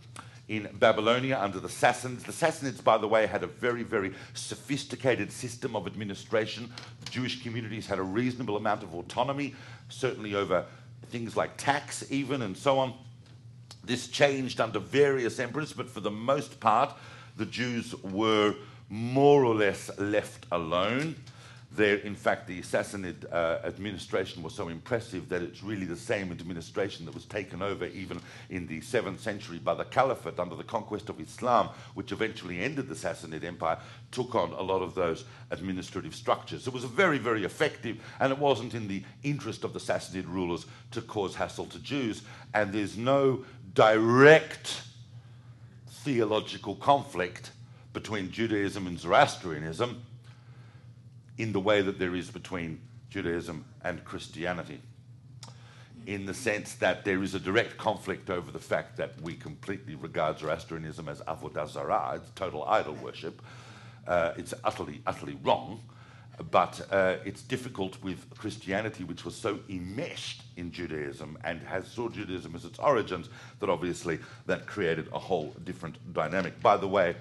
[0.49, 2.23] in Babylonia under the Sassanids.
[2.23, 6.73] The Sassanids, by the way, had a very, very sophisticated system of administration.
[7.05, 9.55] The Jewish communities had a reasonable amount of autonomy,
[9.89, 10.65] certainly over
[11.09, 12.95] things like tax, even, and so on.
[13.83, 16.95] This changed under various emperors, but for the most part,
[17.37, 18.55] the Jews were
[18.89, 21.15] more or less left alone
[21.71, 26.31] there, in fact, the Sassanid uh, administration was so impressive that it's really the same
[26.31, 30.63] administration that was taken over even in the 7th century by the Caliphate under the
[30.63, 33.77] conquest of Islam, which eventually ended the Sassanid Empire,
[34.11, 36.65] took on a lot of those administrative structures.
[36.65, 40.65] It was very, very effective, and it wasn't in the interest of the Sassanid rulers
[40.91, 42.23] to cause hassle to Jews,
[42.55, 43.45] and there's no
[43.75, 44.81] direct
[45.87, 47.51] theological conflict
[47.93, 50.03] between Judaism and Zoroastrianism
[51.39, 52.79] in the way that there is between
[53.09, 54.81] Judaism and Christianity.
[56.05, 59.95] In the sense that there is a direct conflict over the fact that we completely
[59.95, 63.41] regard Zoroastrianism as avodah zarah, it's total idol worship.
[64.07, 65.81] Uh, it's utterly, utterly wrong.
[66.51, 72.09] But uh, it's difficult with Christianity, which was so enmeshed in Judaism and has saw
[72.09, 73.29] Judaism as its origins,
[73.59, 76.61] that obviously that created a whole different dynamic.
[76.61, 77.15] By the way,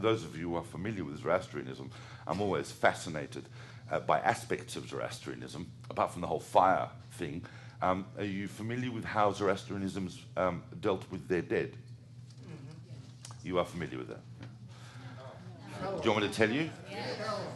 [0.00, 1.90] those of you who are familiar with Zoroastrianism,
[2.26, 3.44] I'm always fascinated
[3.90, 7.44] uh, by aspects of Zoroastrianism, apart from the whole fire thing.
[7.82, 11.72] Um, are you familiar with how Zoroastrianism um, dealt with their dead?
[11.72, 13.46] Mm-hmm.
[13.46, 14.20] You are familiar with that?
[14.40, 15.90] Yeah.
[15.96, 16.70] Do you want me to tell you?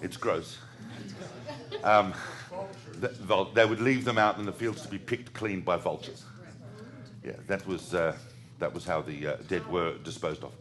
[0.00, 0.58] It's gross.
[1.82, 2.14] Um,
[3.54, 6.24] they would leave them out in the fields to be picked clean by vultures.
[7.22, 8.16] Yeah, that was, uh,
[8.58, 10.52] that was how the uh, dead were disposed of.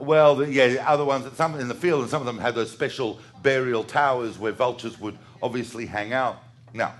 [0.00, 2.70] Well, the, yeah, other ones, some in the field, and some of them had those
[2.70, 6.42] special burial towers where vultures would obviously hang out.
[6.72, 6.94] Now,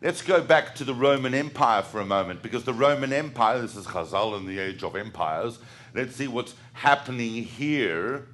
[0.00, 3.76] let's go back to the Roman Empire for a moment, because the Roman Empire, this
[3.76, 5.58] is Chazal in the age of empires.
[5.94, 8.26] Let's see what's happening here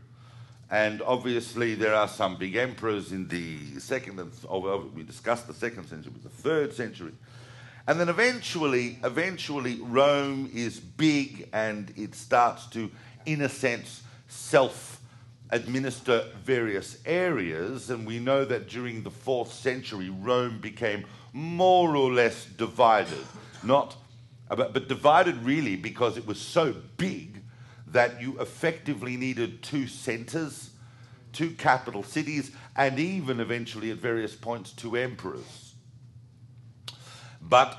[0.71, 5.55] and obviously, there are some big emperors in the second, and oh, we discussed the
[5.55, 7.13] second century, but the third century.
[7.89, 12.89] And then eventually, eventually, Rome is big and it starts to,
[13.33, 15.01] in a sense, self
[15.51, 17.91] administer various areas.
[17.91, 23.25] And we know that during the fourth century, Rome became more or less divided.
[23.63, 23.97] Not,
[24.49, 27.43] but, but divided really because it was so big
[27.89, 30.71] that you effectively needed two centers,
[31.33, 35.75] two capital cities, and even eventually at various points two emperors.
[37.41, 37.77] But,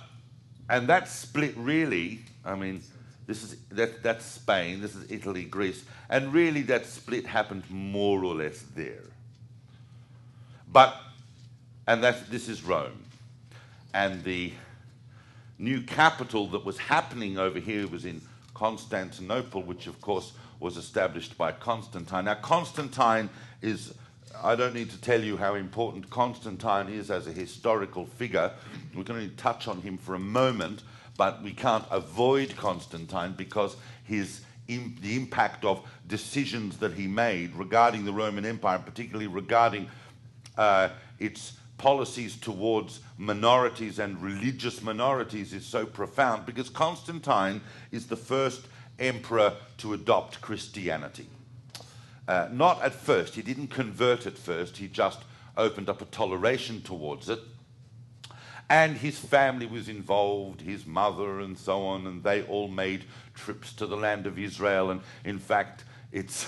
[0.69, 2.83] and that split really, I mean,
[3.31, 8.25] this is that, that's Spain, this is Italy, Greece, and really that split happened more
[8.25, 9.05] or less there.
[10.69, 10.97] But,
[11.87, 13.05] and that this is Rome,
[13.93, 14.51] and the
[15.57, 18.19] new capital that was happening over here was in
[18.53, 22.25] Constantinople, which of course was established by Constantine.
[22.25, 23.29] Now, Constantine
[23.61, 23.93] is,
[24.43, 28.51] I don't need to tell you how important Constantine is as a historical figure.
[28.93, 30.83] We're going to touch on him for a moment,
[31.21, 38.05] but we can't avoid Constantine because his the impact of decisions that he made regarding
[38.05, 39.87] the Roman Empire, particularly regarding
[40.57, 47.61] uh, its policies towards minorities and religious minorities is so profound because Constantine
[47.91, 48.65] is the first
[48.97, 51.27] emperor to adopt Christianity.
[52.27, 55.19] Uh, not at first, he didn't convert at first, he just
[55.55, 57.41] opened up a toleration towards it.
[58.69, 63.03] And his family was involved, his mother and so on, and they all made
[63.33, 64.91] trips to the land of Israel.
[64.91, 66.47] And in fact, it's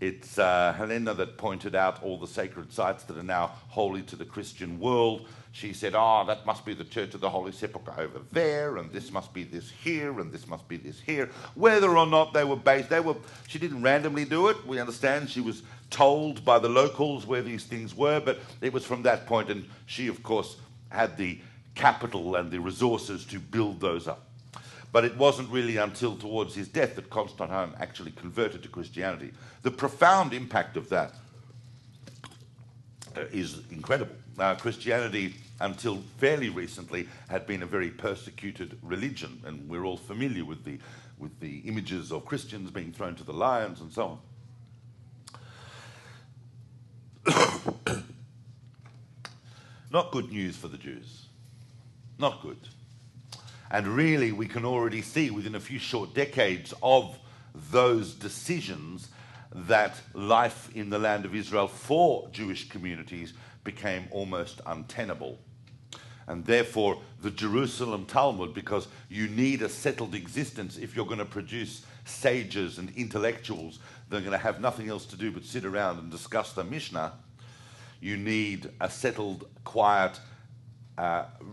[0.00, 4.16] it's uh, Helena that pointed out all the sacred sites that are now holy to
[4.16, 5.26] the Christian world.
[5.50, 8.92] She said, Oh, that must be the Church of the Holy Sepulchre over there, and
[8.92, 11.30] this must be this here, and this must be this here.
[11.56, 13.16] Whether or not they were based, they were,
[13.48, 14.64] she didn't randomly do it.
[14.66, 18.84] We understand she was told by the locals where these things were, but it was
[18.84, 20.58] from that point, and she, of course,
[20.90, 21.40] had the
[21.78, 24.26] capital and the resources to build those up.
[24.92, 29.32] But it wasn't really until towards his death that Constantine actually converted to Christianity.
[29.62, 31.14] The profound impact of that
[33.16, 33.24] uh,
[33.70, 34.14] incredible.
[34.38, 40.44] Uh, Christianity, until fairly recently, had been a very persecuted religion, and we're all familiar
[40.44, 40.78] with the,
[41.18, 44.18] with the images of Christians being thrown to the lions and so
[47.26, 48.04] on.
[49.90, 51.28] Not good news for the Jews.
[52.18, 52.58] Not good.
[53.70, 57.18] And really, we can already see within a few short decades of
[57.70, 59.08] those decisions
[59.54, 65.38] that life in the land of Israel for Jewish communities became almost untenable.
[66.26, 71.24] And therefore, the Jerusalem Talmud, because you need a settled existence if you're going to
[71.24, 75.64] produce sages and intellectuals that are going to have nothing else to do but sit
[75.64, 77.12] around and discuss the Mishnah,
[78.00, 80.20] you need a settled, quiet,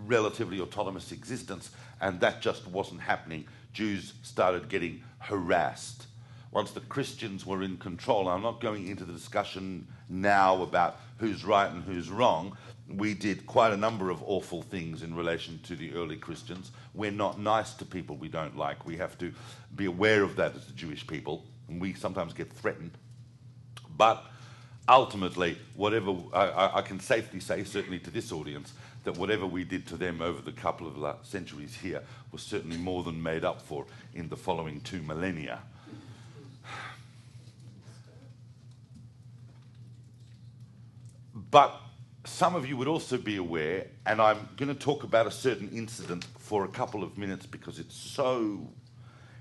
[0.07, 1.71] relatively autonomous existence
[2.01, 3.45] and that just wasn't happening.
[3.73, 6.07] Jews started getting harassed.
[6.51, 11.43] Once the Christians were in control, I'm not going into the discussion now about who's
[11.43, 12.57] right and who's wrong.
[12.87, 16.71] We did quite a number of awful things in relation to the early Christians.
[16.93, 18.85] We're not nice to people we don't like.
[18.85, 19.33] We have to
[19.75, 22.91] be aware of that as the Jewish people, and we sometimes get threatened.
[23.97, 24.23] But
[24.87, 28.73] ultimately, whatever I, I, can safely say, certainly to this audience,
[29.05, 32.01] that whatever we did to them over the couple of centuries here
[32.31, 35.61] was certainly more than made up for in the following two millennia.
[41.51, 41.79] But
[42.25, 45.69] some of you would also be aware, and I'm going to talk about a certain
[45.69, 48.67] incident for a couple of minutes because it's so,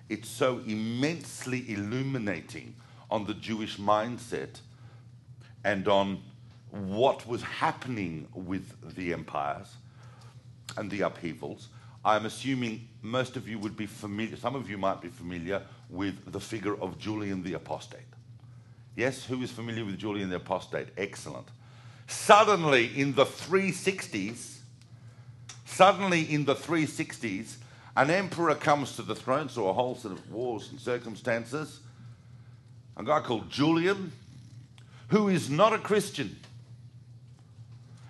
[0.08, 2.76] it's so immensely illuminating
[3.10, 4.60] on the Jewish mindset
[5.64, 6.22] and on
[6.74, 9.76] what was happening with the empires
[10.76, 11.68] and the upheavals.
[12.04, 16.32] I'm assuming most of you would be familiar, some of you might be familiar with
[16.32, 18.00] the figure of Julian the Apostate.
[18.96, 20.88] Yes, who is familiar with Julian the Apostate?
[20.96, 21.46] Excellent.
[22.08, 24.58] Suddenly in the 360s,
[25.64, 27.56] suddenly in the 360s,
[27.96, 31.80] an emperor comes to the throne, so a whole set of wars and circumstances.
[32.96, 34.12] A guy called Julian,
[35.08, 36.36] who is not a Christian.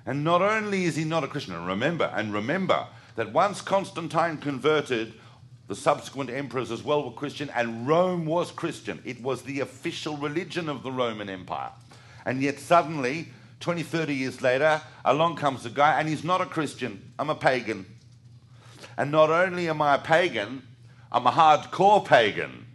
[0.06, 2.86] And not only is he not a Christian, and remember, and remember
[3.16, 5.14] that once Constantine converted,
[5.66, 9.00] the subsequent emperors as well were Christian, and Rome was Christian.
[9.04, 11.70] It was the official religion of the Roman Empire.
[12.26, 13.28] And yet suddenly,
[13.60, 17.12] 20, 30 years later, along comes a guy, and he's not a Christian.
[17.18, 17.86] I'm a pagan.
[18.98, 20.62] And not only am I a pagan,
[21.10, 22.66] I'm a hardcore pagan.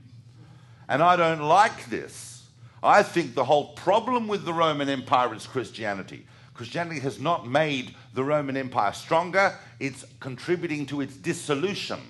[0.87, 2.47] And I don't like this.
[2.81, 6.25] I think the whole problem with the Roman Empire is Christianity.
[6.59, 12.01] Christianity has not made the Roman Empire stronger, it's contributing to its dissolution.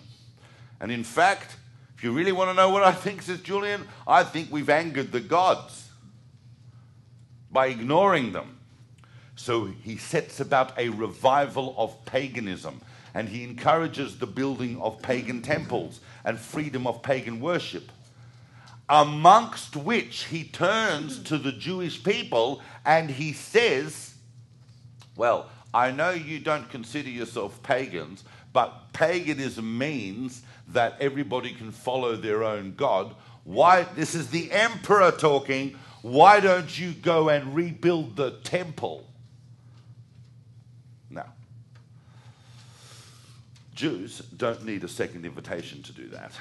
[0.79, 1.55] And in fact,
[1.95, 5.11] if you really want to know what I think, says Julian, I think we've angered
[5.11, 5.89] the gods
[7.51, 8.57] by ignoring them.
[9.35, 12.81] So he sets about a revival of paganism
[13.13, 17.91] and he encourages the building of pagan temples and freedom of pagan worship.
[18.89, 24.15] Amongst which he turns to the Jewish people and he says,
[25.19, 32.15] well, I know you don't consider yourself pagans, but paganism means that everybody can follow
[32.15, 33.13] their own God.
[33.43, 33.83] Why?
[33.83, 35.77] This is the emperor talking.
[36.03, 39.05] Why don't you go and rebuild the temple?
[41.09, 41.33] Now,
[43.79, 46.33] Jews don't need a second invitation to do that.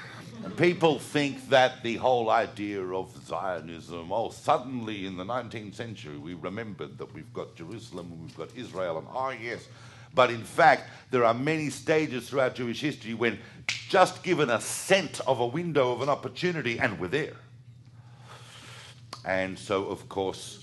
[0.43, 6.17] And people think that the whole idea of Zionism, oh, suddenly in the 19th century
[6.17, 9.69] we remembered that we've got Jerusalem and we've got Israel, and oh, yes.
[10.13, 15.21] But in fact, there are many stages throughout Jewish history when just given a scent
[15.25, 17.37] of a window of an opportunity, and we're there.
[19.23, 20.58] And so, of course,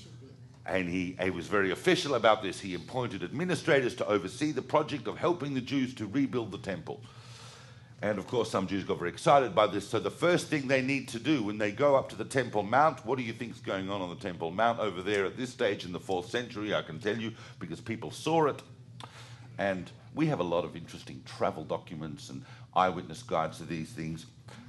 [0.66, 2.60] and he, he was very official about this.
[2.60, 7.00] He appointed administrators to oversee the project of helping the Jews to rebuild the temple.
[8.02, 9.88] And of course, some Jews got very excited by this.
[9.88, 12.62] So, the first thing they need to do when they go up to the Temple
[12.62, 15.38] Mount, what do you think is going on on the Temple Mount over there at
[15.38, 16.74] this stage in the fourth century?
[16.74, 18.60] I can tell you because people saw it.
[19.56, 22.44] And we have a lot of interesting travel documents and
[22.74, 24.26] eyewitness guides to these things.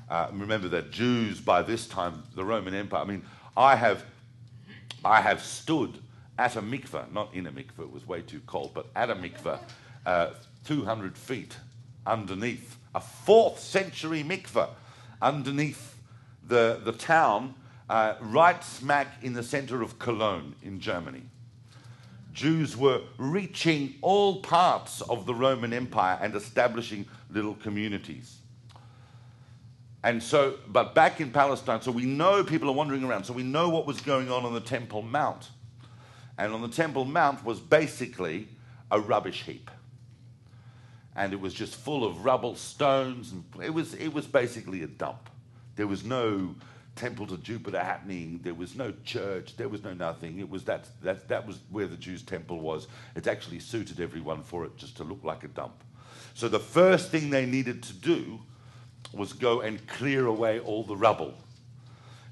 [0.10, 3.26] Uh, remember that Jews, by this time, the Roman Empire, I mean,
[3.58, 4.06] I have
[5.04, 6.00] I have stood
[6.38, 9.16] at a mikveh, not in a mikveh, it was way too cold, but at a
[9.16, 9.60] mikveh,
[10.06, 10.30] uh,
[10.66, 11.58] 200 feet
[12.06, 14.70] underneath, a fourth century mikveh
[15.22, 15.96] underneath
[16.48, 17.56] the, the town,
[17.90, 21.24] uh, right smack in the center of Cologne in Germany.
[22.34, 28.38] Jews were reaching all parts of the Roman Empire and establishing little communities.
[30.04, 33.44] And so, but back in Palestine, so we know people are wandering around, so we
[33.44, 35.50] know what was going on on the Temple Mount.
[36.38, 38.48] And on the Temple Mount was basically
[38.92, 39.72] a rubbish heap.
[41.16, 44.88] And it was just full of rubble, stones, and it was, it was basically a
[44.88, 45.30] dump.
[45.76, 46.56] There was no
[46.96, 50.40] temple to Jupiter happening, there was no church, there was no nothing.
[50.40, 52.88] It was that, that, that was where the Jews' temple was.
[53.16, 55.84] It actually suited everyone for it just to look like a dump.
[56.34, 58.40] So the first thing they needed to do
[59.14, 61.34] was go and clear away all the rubble.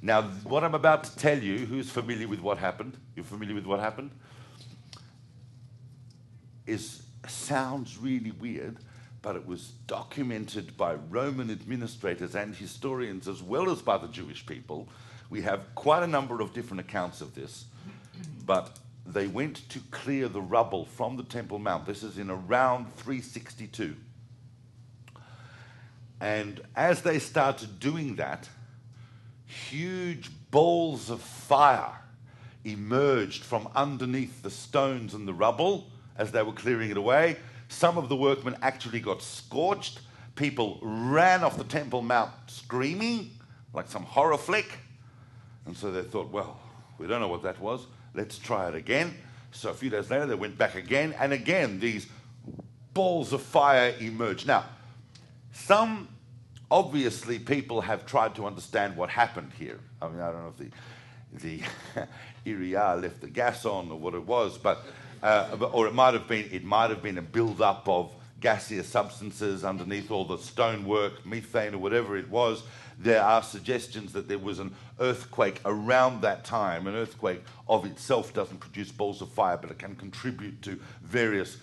[0.02, 2.98] Now, what I'm about to tell you, who's familiar with what happened?
[3.16, 4.12] You're familiar with what happened?
[6.68, 8.78] Is sounds really weird,
[9.22, 14.46] but it was documented by Roman administrators and historians as well as by the Jewish
[14.46, 14.88] people.
[15.30, 17.66] We have quite a number of different accounts of this,
[18.46, 21.86] but they went to clear the rubble from the Temple Mount.
[21.86, 23.96] This is in around 362.
[26.20, 28.48] And as they started doing that,
[29.46, 32.02] huge balls of fire
[32.64, 35.88] emerged from underneath the stones and the rubble
[36.18, 37.38] as they were clearing it away.
[37.68, 40.00] Some of the workmen actually got scorched.
[40.36, 43.32] People ran off the Temple Mount screaming,
[43.74, 44.80] like some horror flick.
[45.66, 46.60] And so they thought, well,
[46.98, 47.86] we don't know what that was.
[48.14, 49.14] Let's try it again.
[49.52, 52.08] So a few days later, they went back again, and again, these
[52.94, 54.48] balls of fire emerged.
[54.48, 54.66] Now,
[55.56, 56.10] some,
[56.70, 59.80] obviously, people have tried to understand what happened here.
[60.02, 60.72] I mean, I don't know if
[61.40, 61.64] the,
[61.96, 62.08] the
[62.46, 64.86] Iriah left the gas on or what it was, but
[65.24, 69.64] uh, or it might have been it might have been a build-up of gaseous substances
[69.64, 72.64] underneath all the stonework, methane or whatever it was.
[73.00, 76.86] There are suggestions that there was an earthquake around that time.
[76.86, 81.58] An earthquake of itself doesn't produce balls of fire, but it can contribute to various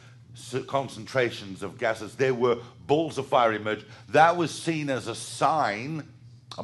[0.66, 2.14] concentrations of gases.
[2.14, 3.84] There were balls of fire emerged.
[4.08, 6.08] That was seen as a sign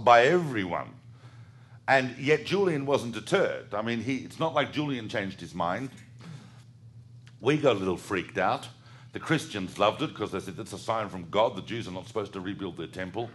[0.01, 0.91] by everyone.
[1.87, 3.73] And yet Julian wasn't deterred.
[3.73, 5.91] I mean, he, it's not like Julian changed his mind.
[7.41, 8.69] We got a little freaked out.
[9.13, 11.57] The Christians loved it because they said it's a sign from God.
[11.57, 13.31] The Jews are not supposed to rebuild their temple.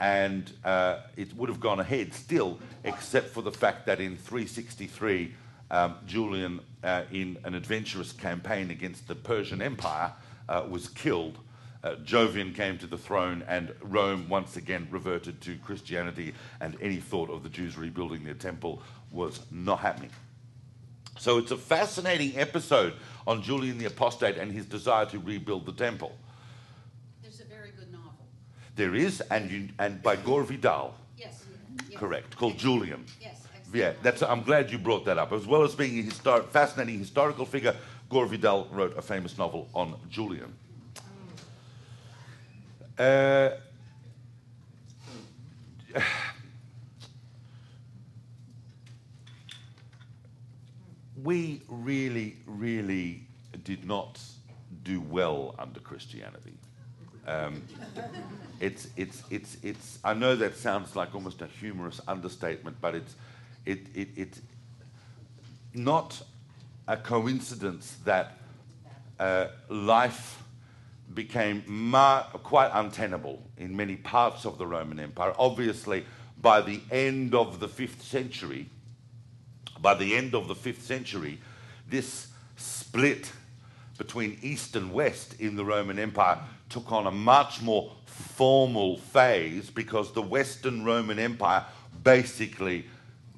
[0.00, 5.34] And uh, it would have gone ahead still, except for the fact that in 363,
[5.70, 10.12] um, Julian, uh, in an adventurous campaign against the Persian Empire,
[10.48, 11.38] uh, was killed.
[11.82, 16.96] Uh, Jovian came to the throne, and Rome once again reverted to Christianity, and any
[16.96, 20.10] thought of the Jews rebuilding their temple was not happening.
[21.18, 22.94] So it's a fascinating episode
[23.26, 26.16] on Julian the Apostate and his desire to rebuild the temple.
[27.22, 28.12] There's a very good novel.
[28.76, 31.44] There is, and, you, and by Gore Vidal, Yes.
[31.88, 31.98] yes.
[31.98, 33.04] correct, called Julian.
[33.20, 33.39] Yes.
[33.72, 34.22] Yeah, that's.
[34.22, 35.32] I'm glad you brought that up.
[35.32, 37.76] As well as being a fascinating historical figure,
[38.08, 40.52] Gore Vidal wrote a famous novel on Julian.
[42.98, 43.50] Uh,
[51.22, 53.26] we really, really
[53.64, 54.20] did not
[54.82, 56.54] do well under Christianity.
[57.26, 57.62] Um,
[58.60, 63.14] it's, it's, it's, it's, I know that sounds like almost a humorous understatement, but it's,
[63.66, 64.40] it, it, it's
[65.74, 66.20] not
[66.88, 68.38] a coincidence that
[69.18, 70.42] uh, life
[71.14, 71.62] became
[72.42, 75.34] quite untenable in many parts of the Roman Empire.
[75.38, 76.04] Obviously,
[76.40, 78.68] by the end of the fifth century,
[79.80, 81.40] by the end of the fifth century,
[81.88, 83.32] this split
[83.98, 86.38] between East and West in the Roman Empire
[86.68, 91.64] took on a much more formal phase because the Western Roman Empire
[92.02, 92.86] basically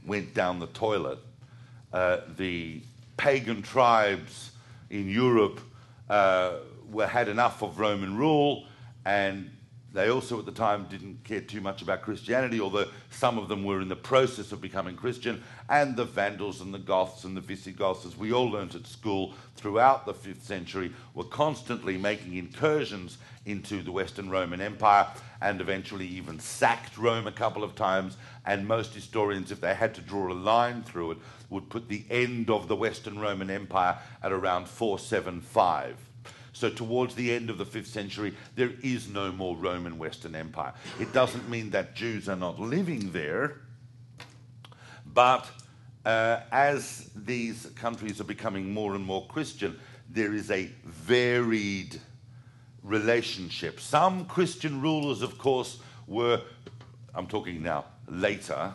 [0.07, 1.18] went down the toilet.
[1.92, 2.80] Uh, the
[3.16, 4.53] pagan tribes
[4.90, 5.61] in Europe
[6.09, 6.55] uh,
[6.90, 8.66] were, had enough of Roman rule,
[9.05, 9.50] and
[9.93, 13.62] they also at the time didn't care too much about Christianity, although some of them
[13.62, 15.43] were in the process of becoming Christian.
[15.68, 19.34] And the Vandals and the Goths and the Visigoths, as we all learnt at school
[19.57, 25.09] throughout the 5th century, were constantly making incursions into the Western Roman Empire
[25.43, 28.16] and eventually even sacked Rome a couple of times.
[28.47, 31.18] And most historians, if they had to draw a line through it,
[31.51, 35.97] would put the end of the Western Roman Empire at around 475.
[36.53, 40.74] So, towards the end of the 5th century, there is no more Roman Western Empire.
[41.00, 43.62] It doesn't mean that Jews are not living there,
[45.14, 45.48] but
[46.05, 49.78] uh, as these countries are becoming more and more Christian,
[50.11, 52.00] there is a varied
[52.82, 53.80] relationship.
[53.80, 56.40] Some Christian rulers, of course, were,
[57.14, 58.74] I'm talking now later,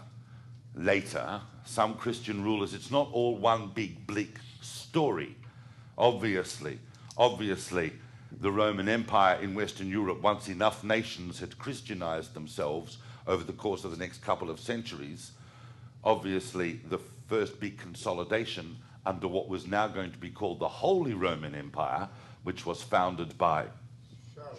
[0.76, 5.36] later, some Christian rulers, it's not all one big bleak story.
[5.98, 6.80] Obviously,
[7.18, 7.94] obviously,
[8.40, 13.84] the Roman Empire in Western Europe, once enough nations had Christianized themselves over the course
[13.84, 15.32] of the next couple of centuries,
[16.04, 21.14] obviously the first big consolidation under what was now going to be called the Holy
[21.14, 22.10] Roman Empire,
[22.44, 23.66] which was founded by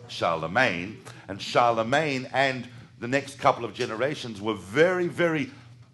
[0.09, 0.99] Charlemagne.
[1.29, 5.51] And Charlemagne and the next couple of generations were very, very,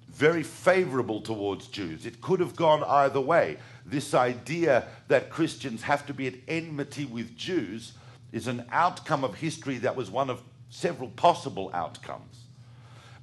[0.09, 2.07] very favorable towards Jews.
[2.07, 3.59] It could have gone either way.
[3.87, 7.93] This idea that Christians have to be at enmity with Jews
[8.33, 12.45] is an outcome of history that was one of several possible outcomes.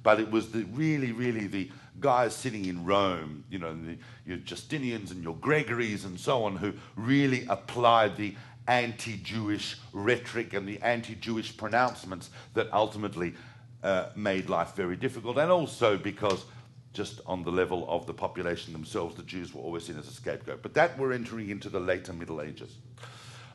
[0.02, 4.38] But it was the, really, really the guys sitting in Rome, you know, the, your
[4.38, 8.34] Justinians and your Gregories and so on, who really applied the
[8.66, 13.34] anti Jewish rhetoric and the anti Jewish pronouncements that ultimately
[13.82, 15.38] uh, made life very difficult.
[15.38, 16.44] And also because,
[16.92, 20.12] just on the level of the population themselves, the Jews were always seen as a
[20.12, 20.62] scapegoat.
[20.62, 22.76] But that we're entering into the later Middle Ages.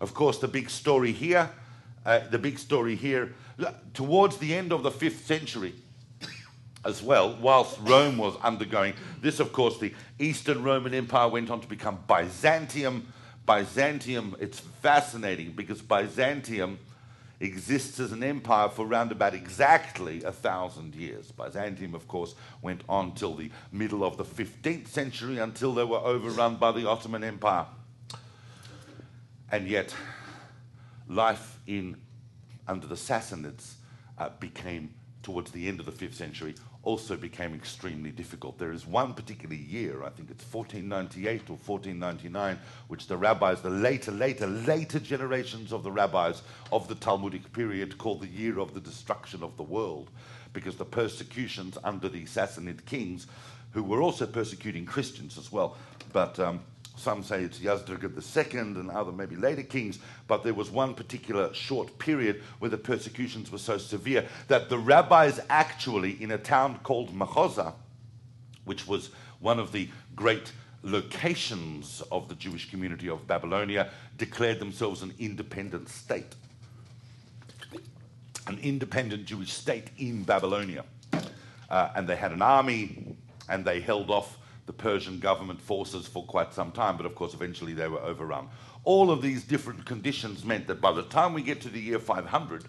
[0.02, 1.50] Of course, the big story here,
[2.06, 3.34] uh, the big story here,
[3.94, 5.74] towards the end of the fifth century,
[6.86, 11.62] as well, whilst Rome was undergoing this, of course, the Eastern Roman Empire went on
[11.62, 13.12] to become Byzantium.
[13.46, 16.80] Byzantium, it's fascinating because Byzantium
[17.40, 21.32] exists as an empire for round about exactly a thousand years.
[21.32, 26.00] Byzantium, of course, went on till the middle of the 15th century until they were
[26.00, 27.66] overrun by the Ottoman Empire.
[29.52, 29.94] And yet,
[31.08, 31.98] life in
[32.68, 33.76] under the Sassanids
[34.18, 36.56] uh, became, towards the end of the 5th century,
[36.88, 38.58] also became extremely difficult.
[38.58, 42.58] There is one particular year, I think it's 1498 or 1499,
[42.88, 47.98] which the rabbis, the later, later, later generations of the rabbis of the Talmudic period
[47.98, 50.10] called the year of the destruction of the world,
[50.54, 53.28] because the persecutions under the Sassanid kings,
[53.72, 55.76] who were also persecuting Christians as well,
[56.14, 56.62] but um,
[56.98, 61.54] some say it's Yazdegerd II and other maybe later kings, but there was one particular
[61.54, 66.80] short period where the persecutions were so severe that the rabbis actually, in a town
[66.84, 67.74] called Machoza,
[68.66, 70.52] which was one of the great
[70.84, 76.36] locations of the Jewish community of Babylonia, declared themselves an independent state.
[78.48, 80.84] An independent Jewish state in Babylonia.
[81.70, 83.16] Uh, and they had an army
[83.50, 84.38] and they held off
[84.68, 88.50] the Persian government forces for quite some time, but of course, eventually they were overrun.
[88.84, 92.00] All of these different conditions meant that by the time we get to the year
[92.00, 92.66] 500,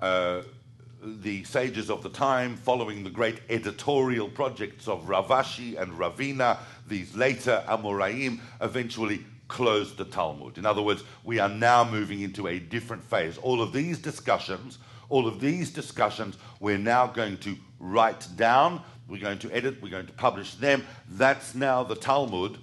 [0.00, 0.42] uh,
[1.02, 6.58] the sages of the time, following the great editorial projects of Rav Ashi and Ravina,
[6.88, 10.58] these later Amoraim, eventually closed the Talmud.
[10.58, 13.36] In other words, we are now moving into a different phase.
[13.38, 14.78] All of these discussions,
[15.08, 19.90] all of these discussions, we're now going to write down we're going to edit, we're
[19.90, 20.84] going to publish them.
[21.10, 22.58] That's now the Talmud.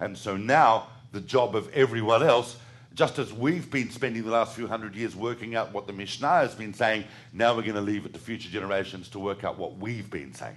[0.00, 2.56] And so now the job of everyone else,
[2.94, 6.28] just as we've been spending the last few hundred years working out what the Mishnah
[6.28, 9.58] has been saying, now we're going to leave it to future generations to work out
[9.58, 10.56] what we've been saying.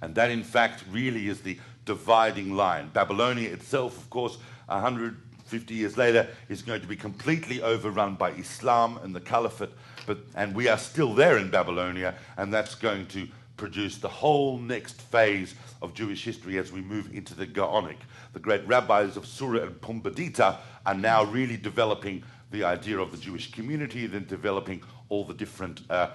[0.00, 2.90] And that, in fact, really is the dividing line.
[2.92, 8.98] Babylonia itself, of course, 150 years later, is going to be completely overrun by Islam
[9.02, 9.70] and the Caliphate.
[10.06, 13.28] But, and we are still there in Babylonia, and that's going to
[13.62, 17.98] produce the whole next phase of Jewish history as we move into the Gaonic.
[18.32, 23.18] The great rabbis of Sura and Pumbedita are now really developing the idea of the
[23.18, 26.10] Jewish community, then developing all the different uh,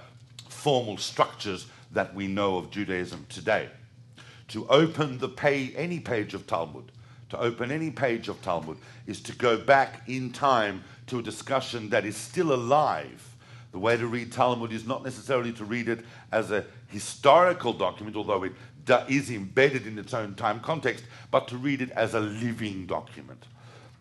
[0.50, 3.70] formal structures that we know of Judaism today.
[4.50, 6.91] To open the pay, any page of Talmud,
[7.30, 11.91] to open any page of Talmud, is to go back in time to a discussion
[11.91, 13.37] that is still alive
[13.78, 18.15] the way to read Talmud is not necessarily to read it as a historical document,
[18.15, 18.53] although it
[19.07, 23.45] is embedded in its own time context, but to read it as a living document.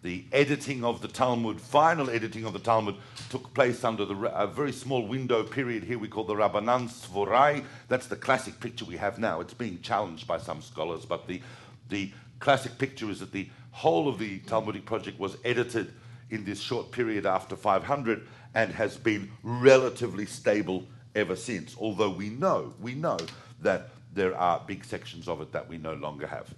[0.01, 2.95] The editing of the Talmud, final editing of the Talmud,
[3.29, 7.63] took place under the, a very small window period here we call the Rabbanan Svorai.
[7.89, 9.41] That's the classic picture we have now.
[9.43, 11.43] It's being challenged by some scholars, but the,
[11.91, 15.93] the classic picture is that the whole of the Talmudic project was edited
[16.31, 18.27] in this short period after 500
[18.57, 20.83] and has been relatively stable
[21.15, 21.77] ever since.
[21.79, 23.19] Although we know, we know
[23.61, 26.53] that there are big sections of it that we no longer have.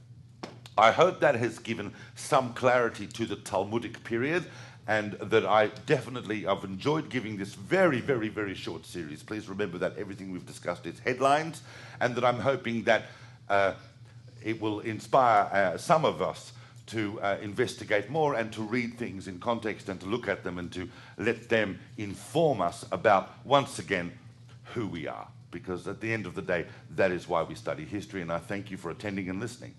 [0.78, 4.44] I hope that has given some clarity to the Talmudic period
[4.86, 9.24] and that I definitely I've enjoyed giving this very, very, very short series.
[9.24, 11.62] Please remember that everything we've discussed is headlines,
[12.00, 13.02] and that I'm hoping that
[13.48, 13.74] uh,
[14.42, 16.52] it will inspire uh, some of us
[16.88, 20.58] to uh, investigate more and to read things in context and to look at them
[20.58, 24.12] and to let them inform us about, once again,
[24.74, 25.28] who we are.
[25.50, 26.66] Because at the end of the day,
[26.96, 29.74] that is why we study history, and I thank you for attending and listening.